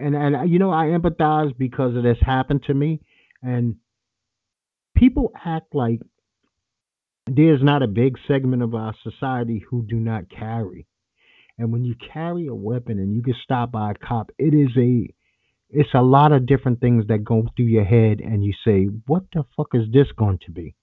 [0.00, 3.00] and and you know I empathize because of this happened to me,
[3.40, 3.76] and
[4.96, 6.00] people act like
[7.26, 10.86] there's not a big segment of our society who do not carry,
[11.62, 14.76] and when you carry a weapon and you get stopped by a cop, it is
[14.76, 15.08] a
[15.70, 19.22] it's a lot of different things that go through your head, and you say, "What
[19.32, 20.74] the fuck is this going to be?"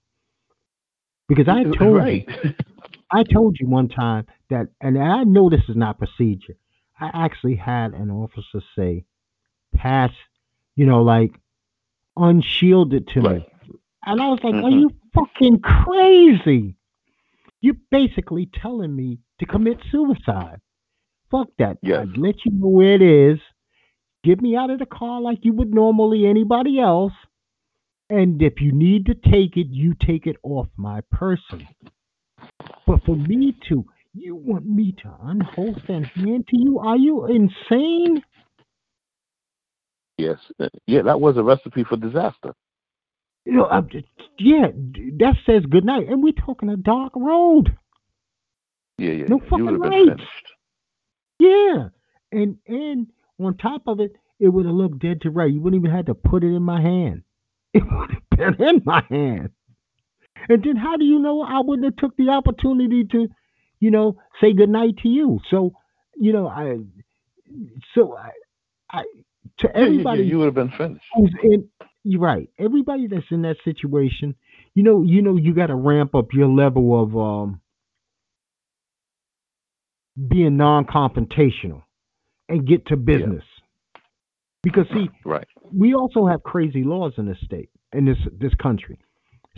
[1.27, 2.25] Because I told right.
[2.43, 2.53] you,
[3.11, 6.55] I told you one time that, and I know this is not procedure.
[6.97, 9.03] I actually had an officer say,
[9.75, 10.11] "Pass,"
[10.77, 11.31] you know, like
[12.15, 13.35] unshielded to right.
[13.41, 13.47] me,
[14.05, 14.65] and I was like, mm-hmm.
[14.65, 16.77] "Are you fucking crazy?
[17.59, 20.61] You're basically telling me to commit suicide.
[21.31, 21.77] Fuck that.
[21.81, 22.01] Yes.
[22.01, 23.39] I'd let you know where it is.
[24.23, 27.13] Get me out of the car like you would normally anybody else."
[28.09, 31.67] And if you need to take it, you take it off my person.
[32.87, 36.79] But for me to, you want me to unhold and hand to you?
[36.79, 38.23] Are you insane?
[40.17, 40.39] Yes.
[40.59, 42.53] Uh, yeah, that was a recipe for disaster.
[43.45, 44.05] You know, I'm just,
[44.39, 44.67] yeah,
[45.19, 46.07] that says good night.
[46.07, 47.77] And we're talking a dark road.
[48.97, 49.25] Yeah, yeah.
[49.27, 50.23] No fucking lights.
[51.39, 51.89] Yeah.
[52.31, 53.07] And and
[53.39, 55.51] on top of it, it would have looked dead to right.
[55.51, 57.23] You wouldn't even have to put it in my hand.
[57.73, 59.51] It would have been in my hand.
[60.49, 63.27] And then how do you know I wouldn't have took the opportunity to,
[63.79, 65.39] you know, say goodnight to you?
[65.51, 65.73] So,
[66.15, 66.79] you know, I
[67.93, 68.31] so I,
[68.91, 69.03] I
[69.59, 71.05] to everybody yeah, you would have been finished.
[71.43, 71.69] In
[72.03, 72.49] you're right.
[72.57, 74.35] Everybody that's in that situation,
[74.73, 77.61] you know, you know you gotta ramp up your level of um
[80.27, 81.83] being non confrontational
[82.47, 83.43] and get to business.
[83.43, 84.01] Yeah.
[84.61, 85.47] Because see, right.
[85.73, 88.99] we also have crazy laws in this state, in this this country.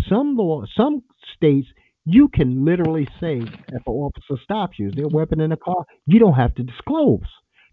[0.08, 1.04] Some law, some
[1.36, 1.68] states,
[2.06, 5.58] you can literally say if an officer stops you, is there a weapon in the
[5.58, 5.86] car?
[6.06, 7.26] You don't have to disclose.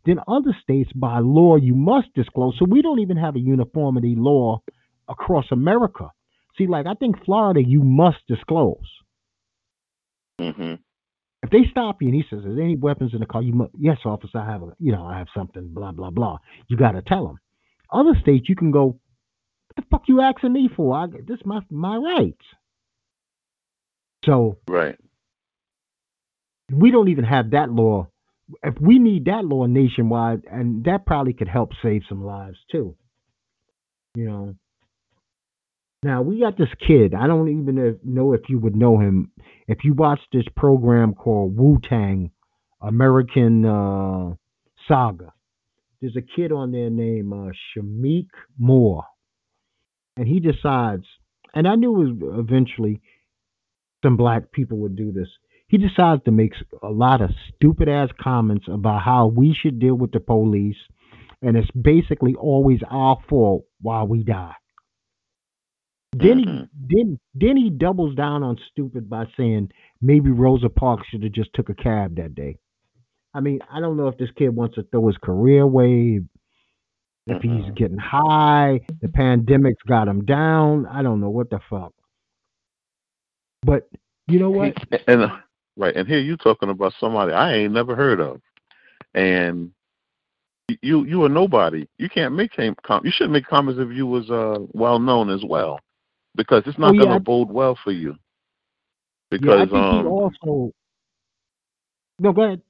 [0.07, 2.57] Then other states, by law, you must disclose.
[2.59, 4.63] So we don't even have a uniformity law
[5.07, 6.11] across America.
[6.57, 8.89] See, like I think Florida, you must disclose.
[10.41, 10.75] Mm-hmm.
[11.43, 13.53] If they stop you and he says, "Is there any weapons in the car?" You
[13.53, 16.39] must, yes, officer, I have a, you know, I have something, blah blah blah.
[16.69, 17.39] You got to tell them.
[17.93, 20.97] Other states, you can go, What the fuck you asking me for?
[20.97, 22.45] I, this my my rights.
[24.25, 24.99] So right,
[26.73, 28.09] we don't even have that law.
[28.63, 32.97] If we need that law nationwide, and that probably could help save some lives too.
[34.15, 34.55] You know.
[36.03, 37.15] Now we got this kid.
[37.15, 39.33] I don't even know if you would know him.
[39.67, 42.31] If you watch this program called Wu Tang
[42.81, 44.35] American uh,
[44.87, 45.33] Saga,
[46.01, 48.29] there's a kid on there named uh, Shameik
[48.59, 49.05] Moore
[50.19, 51.05] and he decides,
[51.55, 53.01] and I knew eventually
[54.03, 55.29] some black people would do this.
[55.69, 59.95] He decides to make a lot of stupid ass comments about how we should deal
[59.95, 60.77] with the police,
[61.41, 64.55] and it's basically always our fault while we die.
[66.17, 66.65] Then he mm-hmm.
[66.89, 71.51] then then he doubles down on stupid by saying maybe Rosa Parks should have just
[71.55, 72.57] took a cab that day.
[73.35, 76.21] I mean, I don't know if this kid wants to throw his career away,
[77.29, 77.75] if he's mm-hmm.
[77.75, 80.87] getting high, the pandemic's got him down.
[80.87, 81.93] I don't know what the fuck.
[83.63, 83.89] But
[84.29, 84.75] you know what?
[85.07, 85.37] And uh,
[85.77, 88.41] right, and here you talking about somebody I ain't never heard of,
[89.15, 89.73] and
[90.81, 91.87] you you are nobody.
[91.99, 92.53] You can't make
[92.83, 95.81] com- you shouldn't make comments if you was uh well known as well,
[96.35, 98.17] because it's not oh, yeah, going to bode well for you.
[99.31, 100.73] Because yeah, um, also
[102.19, 102.63] no, go ahead.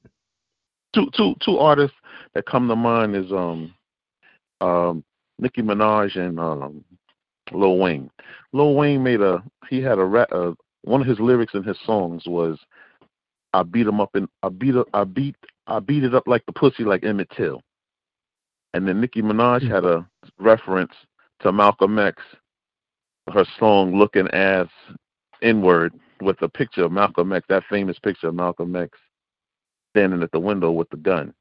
[0.94, 1.96] Two two two artists
[2.34, 3.74] that come to mind is um
[4.60, 5.04] um,
[5.38, 6.84] Nicki Minaj and um,
[7.52, 8.10] Lil Wayne.
[8.52, 10.52] Lil Wayne made a he had a rap, uh,
[10.82, 12.58] one of his lyrics in his songs was
[13.54, 15.36] I beat him up and I beat I beat
[15.66, 17.60] I beat it up like the pussy like Emmett Till.
[18.74, 19.72] And then Nicki Minaj mm-hmm.
[19.72, 20.06] had a
[20.38, 20.92] reference
[21.40, 22.22] to Malcolm X,
[23.32, 24.68] her song "Looking Ass
[25.42, 28.98] N-Word" with a picture of Malcolm X, that famous picture of Malcolm X.
[29.94, 31.34] standing at the window with the gun,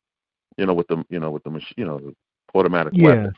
[0.57, 2.15] you know, with the you know with the machine, you know, the
[2.55, 3.03] automatic Yeah.
[3.03, 3.35] weapon.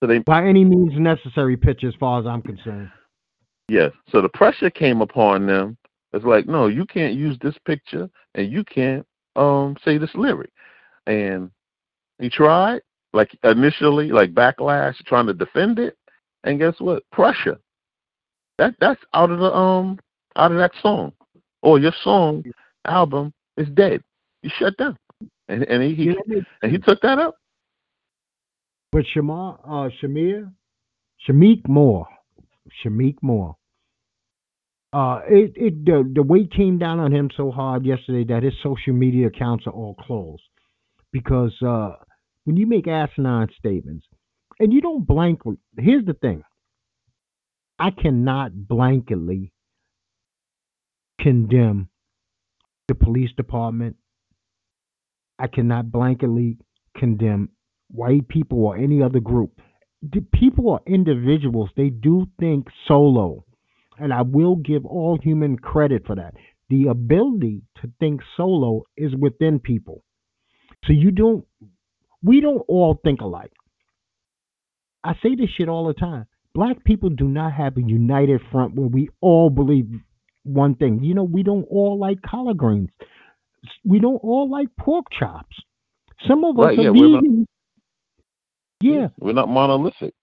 [0.00, 2.90] So they By any means necessary picture, as far as I'm concerned.
[3.68, 3.92] yes.
[4.10, 5.76] So the pressure came upon them.
[6.14, 10.50] It's like, no, you can't use this picture, and you can't um say this lyric.
[11.06, 11.50] And
[12.20, 12.82] he tried,
[13.12, 15.97] like initially, like backlash, trying to defend it,
[16.44, 17.02] and guess what?
[17.10, 17.58] Pressure.
[18.58, 19.98] That that's out of the um
[20.36, 21.12] out of that song,
[21.62, 22.44] or your song
[22.84, 24.02] album is dead.
[24.42, 24.96] You shut down,
[25.48, 26.46] and and he, he You know what I mean?
[26.62, 27.36] and he took that up.
[28.90, 30.50] But Shamar, uh, Shamir,
[31.28, 32.06] Shameik Moore,
[32.84, 33.56] Shameik Moore.
[34.92, 38.54] Uh, it it the the weight came down on him so hard yesterday that his
[38.62, 40.42] social media accounts are all closed
[41.12, 41.90] because uh,
[42.44, 44.06] when you make asinine statements
[44.60, 45.40] and you don't blank,
[45.76, 46.42] here's the thing:
[47.78, 49.50] I cannot blanketly
[51.20, 51.88] condemn
[52.88, 53.96] the police department.
[55.38, 56.58] I cannot blanketly
[56.96, 57.50] condemn
[57.88, 59.60] white people or any other group.
[60.02, 61.70] The people are individuals.
[61.76, 63.44] They do think solo.
[63.98, 66.34] And I will give all human credit for that.
[66.70, 70.04] The ability to think solo is within people.
[70.84, 71.44] So you don't,
[72.22, 73.52] we don't all think alike.
[75.08, 76.26] I say this shit all the time.
[76.54, 79.86] Black people do not have a united front where we all believe
[80.44, 81.02] one thing.
[81.02, 82.90] You know, we don't all like collard greens.
[83.84, 85.56] We don't all like pork chops.
[86.26, 87.46] Some of us Right, are yeah, we're not-
[88.80, 90.14] Yeah, we're not monolithic.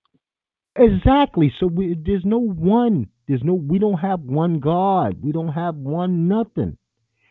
[0.76, 1.54] exactly.
[1.60, 3.08] So we, there's no one.
[3.28, 3.54] There's no.
[3.54, 5.18] We don't have one God.
[5.22, 6.78] We don't have one nothing.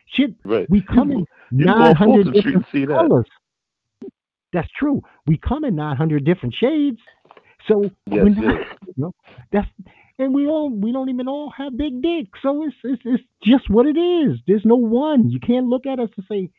[0.06, 0.34] Shit.
[0.44, 0.68] Right.
[0.68, 2.96] We come in You go nine hundred different see that.
[2.98, 3.26] colors.
[4.52, 5.02] That's true.
[5.26, 6.98] We come in nine hundred different shades.
[7.68, 8.52] So Yes, we're yes.
[8.52, 9.12] not, you know,
[9.52, 9.68] that's
[10.18, 12.38] and we all we don't even all have big dicks.
[12.42, 14.38] So it's it's it's just what it is.
[14.46, 15.30] There's no one.
[15.30, 16.50] You can't look at us and say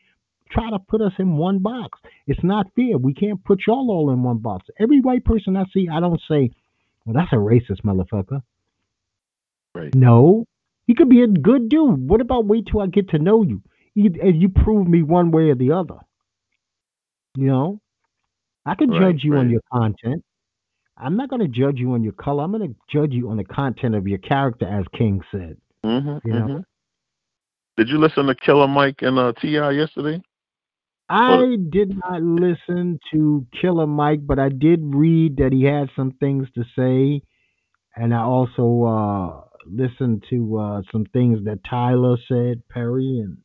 [0.50, 1.98] try to put us in one box.
[2.26, 2.98] It's not fair.
[2.98, 4.66] We can't put y'all all in one box.
[4.78, 6.50] Every white person I see, I don't say,
[7.04, 8.42] well, that's a racist motherfucker.
[9.74, 9.94] Right.
[9.94, 10.46] No,
[10.86, 12.08] he could be a good dude.
[12.08, 13.62] What about wait till I get to know you?
[13.94, 15.96] You, and you prove me one way or the other.
[17.36, 17.80] You know,
[18.66, 20.24] I can Right, judge you on your content.
[20.98, 22.44] I'm not going to judge you on your color.
[22.44, 25.56] I'm going to judge you on the content of your character, as King said.
[25.84, 26.46] hmm You know.
[26.46, 26.58] hmm
[27.76, 29.70] Did you listen to Killer Mike and uh, T.I.
[29.72, 30.22] yesterday?
[31.08, 36.12] I did not listen to Killer Mike, but I did read that he had some
[36.18, 37.22] things to say,
[37.94, 43.38] and I also uh, listened to uh, some things that Tyler said, Perry, and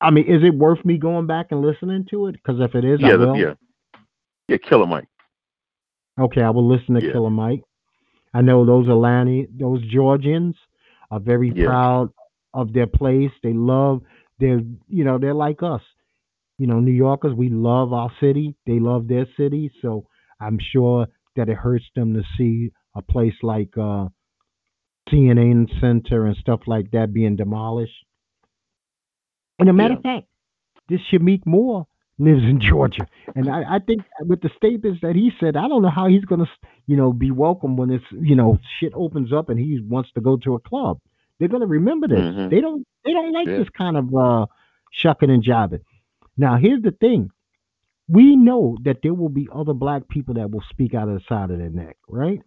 [0.00, 2.32] I mean, is it worth me going back and listening to it?
[2.32, 3.36] Because if it is, I yeah, the- will.
[3.36, 3.54] yeah,
[4.48, 4.56] yeah.
[4.58, 5.08] Killer Mike.
[6.18, 7.12] Okay, I will listen to Yeah.
[7.12, 7.62] Killer Mike.
[8.34, 10.56] I know those Atlanta, those Georgians
[11.10, 11.66] are very Yeah.
[11.66, 12.10] proud
[12.54, 13.32] of their place.
[13.42, 14.02] They love
[14.38, 15.82] they're you know they're like us.
[16.58, 18.56] You know, New Yorkers, we love our city.
[18.66, 19.70] They love their city.
[19.80, 20.06] So
[20.40, 21.06] I'm sure
[21.36, 24.08] that it hurts them to see a place like uh,
[25.08, 28.04] CNN Center and stuff like that being demolished.
[29.58, 30.26] And a matter of fact,
[30.88, 31.86] this Shameik Moore
[32.18, 33.06] lives in Georgia,
[33.36, 36.24] and I, I think with the statements that he said, I don't know how he's
[36.24, 36.50] going to,
[36.86, 40.20] you know, be welcome when this, you know, shit opens up and he wants to
[40.20, 40.98] go to a club.
[41.38, 42.18] They're going to remember this.
[42.18, 42.50] Mhm.
[42.50, 42.84] They don't.
[43.04, 43.58] They don't like Yeah.
[43.58, 44.46] this kind of uh,
[44.90, 45.82] shucking and jiving.
[46.36, 47.30] Now, here's the thing:
[48.08, 51.20] we know that there will be other black people that will speak out of the
[51.28, 52.40] side of their neck, right?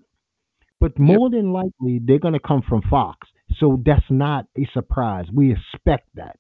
[0.81, 3.27] But more than likely, they're going to come from Fox.
[3.57, 5.27] So that's not a surprise.
[5.31, 6.37] We expect that.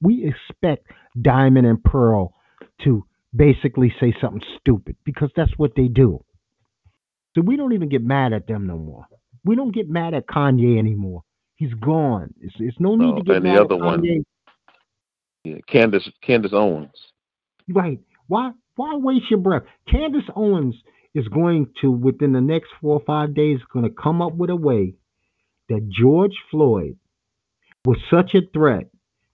[0.00, 0.88] We expect
[1.20, 2.34] Diamond and Pearl
[2.84, 3.04] to
[3.34, 6.24] basically say something stupid because that's what they do.
[7.34, 9.06] So we don't even get mad at them no more.
[9.44, 11.22] We don't get mad at Kanye anymore.
[11.56, 12.34] He's gone.
[12.40, 14.24] It's, it's no need No, to get and the other at one-
[15.44, 16.90] Yeah, Candace Candace Owens.
[17.68, 18.00] Right.
[18.28, 19.62] Why why waste your breath?
[19.88, 20.74] Candace Owens
[21.14, 24.34] is going to within the next four or five days is going to come up
[24.34, 24.94] with a way
[25.68, 26.96] that George Floyd
[27.84, 28.88] was such a threat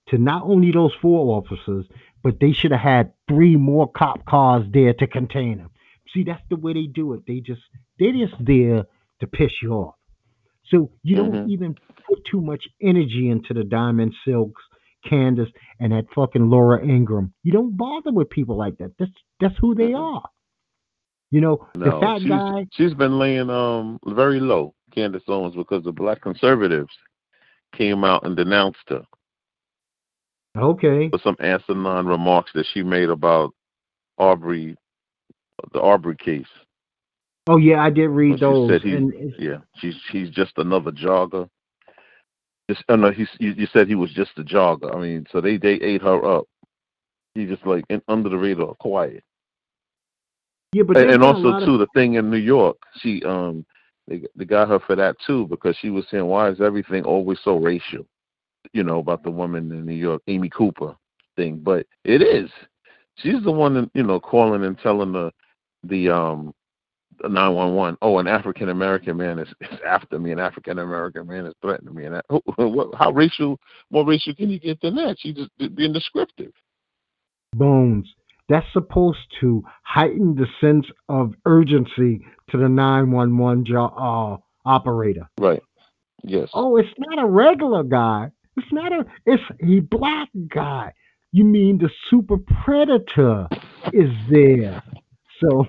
[0.09, 1.85] to not only those four officers,
[2.23, 5.71] but they should have had three more cop cars there to contain him.
[6.13, 7.21] See, that's the way they do it.
[7.27, 7.63] They just
[7.99, 8.85] they're just there
[9.21, 9.95] to piss you off.
[10.67, 11.51] So you don't Mhm.
[11.51, 14.63] even put too much energy into the Diamond Silks,
[15.05, 15.51] Candace,
[15.81, 17.33] and that fucking Laura Ingraham.
[17.43, 18.93] You don't bother with people like that.
[18.99, 20.23] That's that's who they are.
[21.31, 22.67] You know, the fat she's, guy.
[22.73, 26.97] she's been laying um very low, Candace Owens, because the black conservatives
[27.73, 29.05] came out and denounced her
[30.63, 31.09] Okay.
[31.11, 33.55] for some asinine remarks that she made about
[34.19, 34.77] Arbery,
[35.73, 36.47] the Arbery case.
[37.47, 38.69] Oh yeah, I did read those.
[38.69, 41.49] said he- and Yeah, she's she's just another jogger.
[42.71, 44.95] Just, oh no, he you, said he was just a jogger.
[44.95, 46.45] I mean, so they they ate her up.
[47.35, 49.23] He just like in, under the radar, quiet.
[50.75, 53.65] Yeah, but And, and also lot of- too, the thing in New York, she um
[54.07, 57.39] they they got her for that too because she was saying why is everything always
[57.43, 58.05] so racial,
[58.73, 60.97] you know, about the woman in New York, Amy Cooper
[61.37, 61.61] thing.
[61.63, 62.51] But it is.
[63.17, 65.33] She's the one that you know calling and telling the
[65.85, 66.55] the um
[67.29, 67.97] nine one one.
[68.03, 70.33] Oh, an African American man is, is after me.
[70.33, 72.05] An African American man is threatening me.
[72.05, 72.25] And that,
[72.57, 73.59] what, how racial?
[73.91, 75.17] More racial can you get than that?
[75.19, 76.53] She just being descriptive.
[77.55, 78.07] bones.
[78.49, 85.29] That's supposed to heighten the sense of urgency to the 911 jo- uh, operator.
[85.39, 85.63] Right.
[86.23, 86.49] Yes.
[86.55, 88.31] Oh, it's not a regular guy.
[88.59, 89.05] It's not a.
[89.27, 90.95] It's a black guy.
[91.33, 93.49] You mean the super predator
[93.93, 94.83] is there?
[95.41, 95.67] So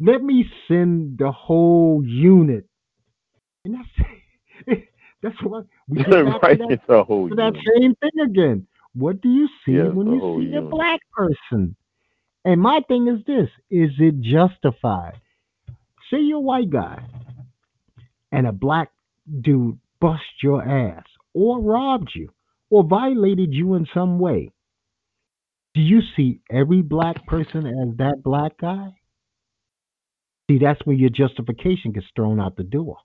[0.00, 2.66] let me send the whole unit.
[3.64, 4.80] And that's
[5.22, 6.58] that's what we get back right.
[6.58, 7.62] to that, the whole to that unit.
[7.80, 8.66] same thing again.
[8.94, 10.20] What do you see Yes, when you
[10.50, 11.76] see a black person?
[12.44, 15.20] And my thing is this: is it justified?
[16.10, 17.04] Say you're a white guy,
[18.32, 18.90] and a black
[19.42, 21.04] dude bust your ass,
[21.36, 22.30] or robbed you,
[22.70, 24.50] or violated you in some way.
[25.74, 28.94] Do you see every black person as that black guy?
[30.50, 32.96] See, that's when your justification gets thrown out the door.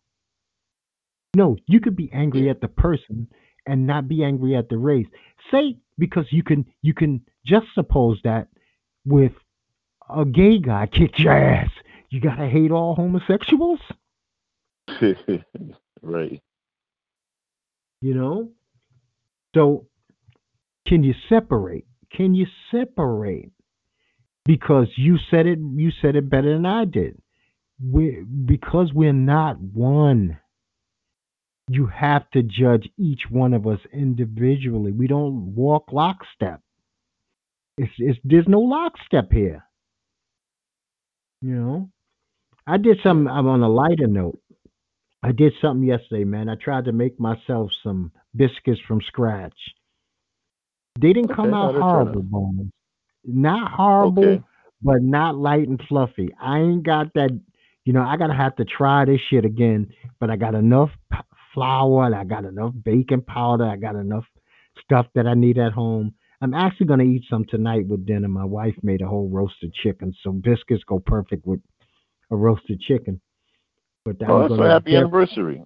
[1.35, 3.27] No, you could be angry at the person
[3.67, 5.07] and not be angry at the race.
[5.51, 8.47] Say because you can you can just suppose that
[9.05, 9.33] with
[10.09, 11.69] a gay guy kicked your ass.
[12.09, 13.79] You gotta hate all homosexuals,
[16.01, 16.41] right.
[18.01, 18.49] You know?
[19.55, 19.87] So
[20.87, 21.85] can you separate?
[22.15, 23.51] Can you separate?
[24.43, 27.21] Because you said it you said it better than I did.
[27.83, 30.39] We because we're not one.
[31.69, 34.91] You have to judge each one of us individually.
[34.91, 36.61] We don't walk lockstep.
[37.77, 39.63] It's, it's there's no lockstep here.
[41.41, 41.89] You know,
[42.67, 43.27] I did something.
[43.27, 44.40] I'm on a lighter note.
[45.23, 46.49] I did something yesterday, man.
[46.49, 49.57] I tried to make myself some biscuits from scratch.
[50.99, 52.71] They didn't come Okay, out it turn horrible, Bones.
[53.23, 54.43] Not horrible, Okay.
[54.81, 56.29] but not light and fluffy.
[56.41, 57.31] I ain't got that.
[57.85, 59.91] You know, I gotta have to try this shit again.
[60.19, 61.17] But I got enough p-
[61.53, 63.65] flour, and I got enough baking powder.
[63.65, 64.25] I got enough
[64.83, 66.13] stuff that I need at home.
[66.41, 68.27] I'm actually gonna eat some tonight with dinner.
[68.27, 71.61] My wife made a whole roasted chicken, so biscuits go perfect with
[72.31, 73.21] a roasted chicken.
[74.05, 75.63] But Oh, I'm that's a happy anniversary.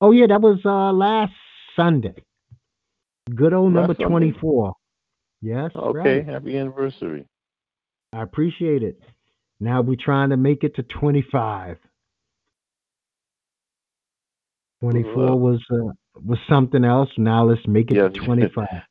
[0.00, 1.32] Oh yeah, that was uh last
[1.76, 2.14] Sunday.
[3.34, 4.74] Good old Last number twenty four.
[5.42, 6.26] Yes, Okay, right.
[6.26, 7.26] happy anniversary.
[8.12, 9.00] I appreciate it.
[9.60, 11.78] Now we're trying to make it to twenty five.
[14.80, 15.40] Twenty four Look.
[15.40, 15.92] was uh,
[16.24, 17.08] was something else.
[17.18, 18.12] Now let's make it Yes.
[18.14, 18.68] to twenty five.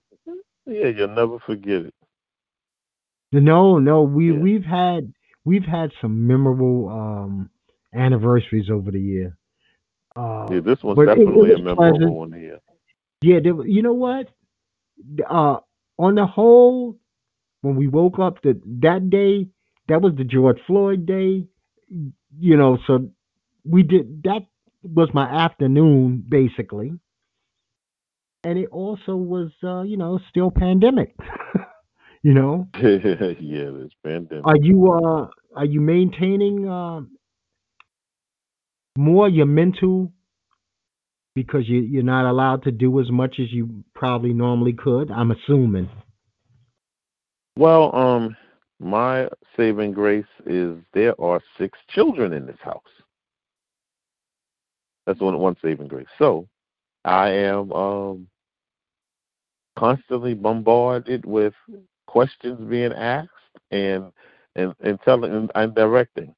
[0.69, 1.93] Yeah, you'll never forget it.
[3.31, 4.39] No, no, we Yeah.
[4.39, 5.13] we've had
[5.45, 7.49] we've had some memorable um
[7.97, 9.37] anniversaries over the year.
[10.15, 12.13] Uh, Yeah, this one's but it- it definitely a memorable pleasant.
[12.13, 12.59] one here.
[13.21, 14.29] Yeah, there, you know what?
[15.29, 15.57] Uh,
[15.99, 16.97] on the whole,
[17.61, 19.47] when we woke up that that day,
[19.87, 21.47] that was the George Floyd day.
[22.39, 23.09] You know, so
[23.65, 24.45] we did that
[24.83, 26.91] was my afternoon basically,
[28.43, 31.15] and it also was uh, you know still pandemic.
[32.23, 34.45] you know, yeah, this pandemic.
[34.45, 37.16] are you uh are you maintaining um
[38.97, 40.11] more your mental
[41.35, 45.11] because you you're not allowed to do as much as you probably normally could?
[45.11, 45.89] I'm assuming.
[47.55, 48.35] Well, um,
[48.79, 52.81] my saving grace is there are six children in this house.
[55.05, 56.07] That's one one saving grace.
[56.17, 56.47] So
[57.05, 58.27] I am um
[59.77, 61.53] constantly bombarded with
[62.07, 63.29] questions being asked
[63.71, 64.11] and
[64.55, 66.33] and and telling and, and directing.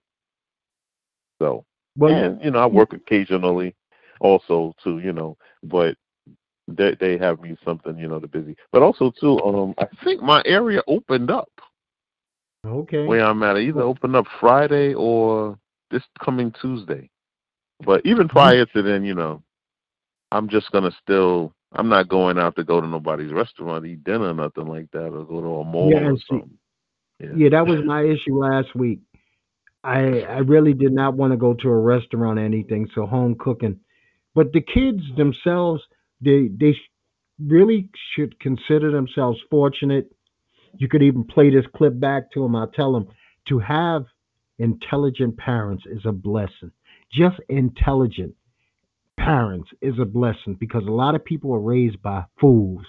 [1.42, 1.66] So
[1.96, 3.76] Well, and you know, I work occasionally
[4.20, 5.96] also too, you know, but
[6.68, 8.56] they they have me something, you know, to busy.
[8.72, 11.52] But also too, um I think my area opened up
[12.66, 13.06] okay.
[13.06, 13.58] where I'm at.
[13.58, 15.58] It either opened up Friday or
[15.92, 17.10] this coming Tuesday.
[17.86, 19.42] But even prior to then, you know,
[20.32, 24.30] I'm just gonna still I'm not going out to go to nobody's restaurant, eat dinner
[24.30, 26.58] or nothing like that, or go to a mall Yeah, or something.
[27.20, 27.30] Yeah.
[27.36, 29.00] Yeah, that was my issue last week.
[29.84, 33.36] I I really did not want to go to a restaurant or anything, so home
[33.40, 33.80] cooking.
[34.36, 35.84] But the kids themselves,
[36.22, 36.92] they they sh-
[37.40, 40.12] really should consider themselves fortunate.
[40.78, 42.56] You could even play this clip back to them.
[42.56, 43.08] I'll tell them
[43.50, 44.06] to have
[44.60, 46.72] intelligent parents is a blessing.
[47.14, 48.36] Just intelligent.
[49.18, 52.86] parents is a blessing because a lot of people are raised by fools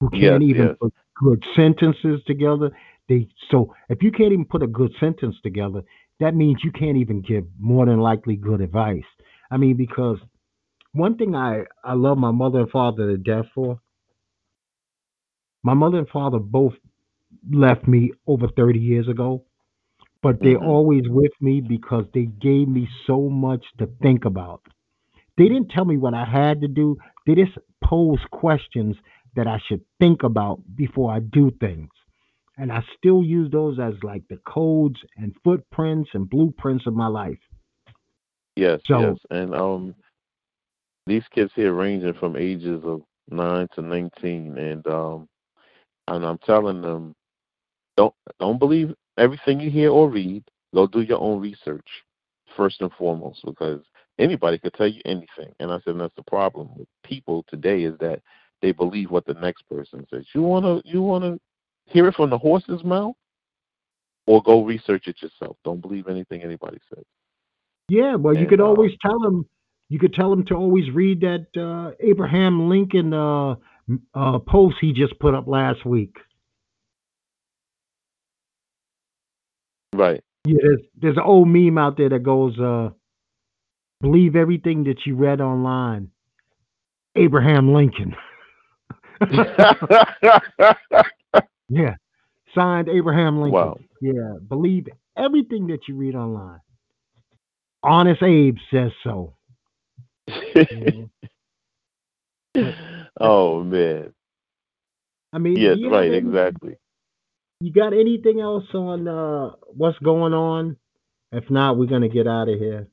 [0.00, 0.76] who can't Yes, even yes.
[0.80, 2.70] put good sentences together.
[3.08, 5.82] They so if you can't even put a good sentence together,
[6.20, 9.04] that means you can't even give more than likely good advice.
[9.50, 10.18] I mean, because
[10.92, 13.80] one thing I I love my mother and father to death for.
[15.62, 16.74] My mother and father both
[17.50, 19.44] left me over 30 years ago,
[20.22, 24.62] but they're hmm always with me because they gave me so much to think about.
[25.36, 26.98] They didn't tell me what I had to do.
[27.26, 28.96] They just posed questions
[29.36, 31.90] that I should think about before I do things.
[32.60, 37.06] And I still use those as like the codes and footprints and blueprints of my
[37.06, 37.38] life.
[38.56, 39.14] Yes, yes.
[39.30, 39.94] And um,
[41.06, 45.28] these kids here ranging from ages of nine to nineteen, and um,
[46.08, 47.14] and I'm telling them,
[47.96, 50.42] don't don't believe everything you hear or read.
[50.74, 51.86] Go do your own research
[52.56, 53.82] first and foremost, because
[54.18, 55.54] anybody could tell you anything.
[55.60, 58.20] And I said that's the problem with people today is that
[58.60, 60.26] they believe what the next person says.
[60.34, 61.38] You wanna you wanna
[61.88, 63.14] hear it from the horse's mouth,
[64.26, 65.56] or go research it yourself.
[65.64, 67.04] Don't believe anything anybody says.
[67.88, 69.48] yeah, well, you And could always um, tell them,
[69.88, 73.56] you could tell them to always read that uh, Abraham Lincoln uh,
[74.14, 76.16] uh, post he just put up last week.
[79.94, 80.22] right.
[80.46, 82.90] Yeah, there's, there's an old meme out there that goes, uh,
[84.00, 86.10] believe everything that you read online.
[87.16, 88.14] Abraham Lincoln.
[91.68, 91.94] yeah.
[92.54, 93.52] Signed Abraham Lincoln.
[93.52, 93.76] wow.
[94.00, 94.34] Yeah.
[94.46, 96.60] Believe everything that you read online.
[97.82, 99.34] Honest Abe says so.
[102.54, 102.72] Yeah.
[103.20, 104.14] Oh man.
[105.32, 106.76] I mean, Yes, right, exactly.
[107.60, 110.76] you got anything else on uh what's going on?
[111.30, 112.88] If not, we're gonna get out of here.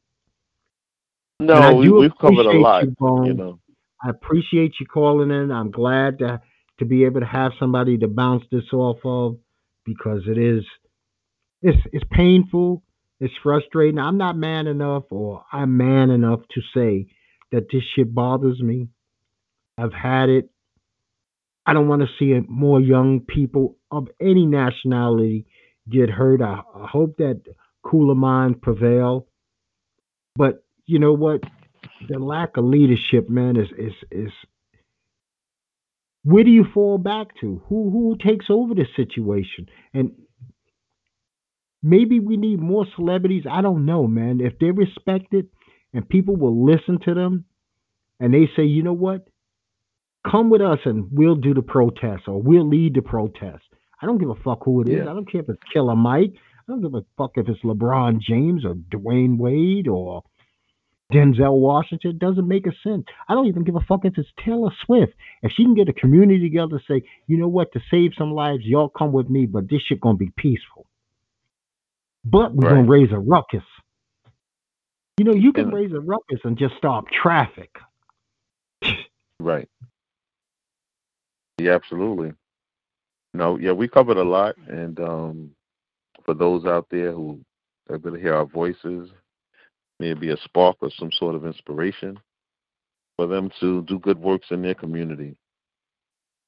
[1.40, 3.60] No, we, we've covered a lot, you, you know.
[4.04, 5.52] I appreciate you calling in.
[5.52, 6.42] I'm glad to
[6.80, 9.38] to be able to have somebody to bounce this off of
[9.86, 10.64] because it is
[11.62, 12.84] it's it's painful,
[13.20, 14.00] it's frustrating.
[14.00, 17.08] I'm not man enough or I'm man enough to say
[17.52, 18.90] that this shit bothers me.
[19.78, 20.50] I've had it.
[21.66, 25.48] I don't want to see it- more young people of any nationality
[25.90, 26.42] get hurt.
[26.42, 27.42] I, I hope that
[27.84, 29.28] cooler minds prevail.
[30.36, 31.42] But you know what?
[32.08, 34.32] The lack of leadership, man, is is is
[36.26, 37.62] where do you fall back to?
[37.70, 39.68] Who who takes over the situation?
[39.94, 40.12] And
[41.84, 43.44] maybe we need more celebrities.
[43.50, 44.42] I don't know, man.
[44.42, 45.50] If they're respected
[45.94, 47.46] and people will listen to them
[48.20, 49.28] and they say, you know what?
[50.30, 53.64] Come with us and we'll do the protest or we'll lead the protest.
[54.02, 55.04] I don't give a fuck who it is.
[55.06, 55.12] Yeah.
[55.12, 56.34] I don't care if it's Killer Mike.
[56.34, 60.24] I don't give a fuck if it's LeBron James or Dwyane Wade or
[61.14, 62.18] Denzel Washington.
[62.18, 63.06] Doesn't make a sense.
[63.30, 65.14] I don't even give a fuck if it's Taylor Swift.
[65.44, 68.64] If she can get a community together, say, you know what, to save some lives,
[68.66, 70.86] y'all come with me, but this shit gonna be peaceful.
[72.26, 72.76] But we're Right.
[72.76, 73.64] gonna raise a ruckus.
[75.18, 77.72] You know, you can And raise a ruckus and just stop traffic.
[79.40, 79.70] right.
[81.60, 82.34] Yeah, absolutely.
[83.34, 85.52] No, yeah, we covered a lot and um
[86.26, 87.42] for those out there who
[87.90, 89.12] are able to hear our voices,
[90.00, 92.20] maybe a spark or some sort of inspiration
[93.18, 95.38] for them to do good works in their community.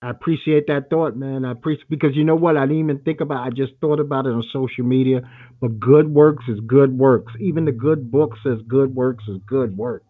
[0.02, 1.44] I appreciate that thought, man.
[1.44, 2.56] I appreciate because you know what?
[2.56, 3.48] I didn't even think about.
[3.48, 5.22] I just thought about it on social media.
[5.60, 7.34] But good works is good works.
[7.40, 10.06] Even the good book says good works is good works.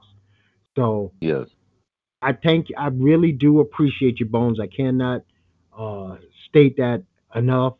[0.75, 1.47] So Yes.
[2.21, 2.67] I thank.
[2.77, 4.59] I really do appreciate you, Bones.
[4.59, 5.23] I cannot
[5.77, 6.17] uh,
[6.49, 7.75] state that enough.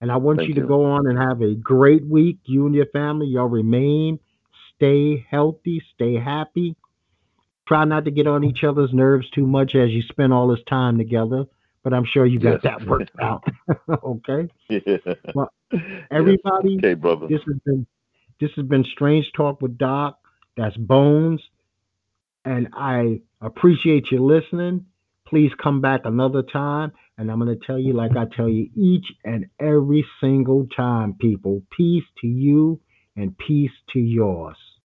[0.00, 2.38] And I want Thank you to go on and have a great week.
[2.44, 3.26] You and your family.
[3.26, 4.20] Y'all remain.
[4.76, 5.82] Stay healthy.
[5.94, 6.76] Stay happy.
[7.66, 10.62] Try not to get on each other's nerves too much as you spend all this
[10.68, 11.44] time together.
[11.82, 13.44] But I'm sure you got that worked out.
[13.88, 14.48] okay.
[14.68, 14.96] yeah.
[15.34, 15.50] Well.
[16.10, 17.26] Everybody, Okay, brother.
[17.28, 17.86] this has been
[18.40, 20.18] this has been Strange Talk with Doc.
[20.56, 21.42] That's Bones.
[22.44, 24.86] And I appreciate you listening.
[25.26, 26.92] Please come back another time.
[27.18, 31.14] And I'm going to tell you, like I tell you each and every single time,
[31.14, 32.80] people, peace to you
[33.16, 34.56] and peace to yours.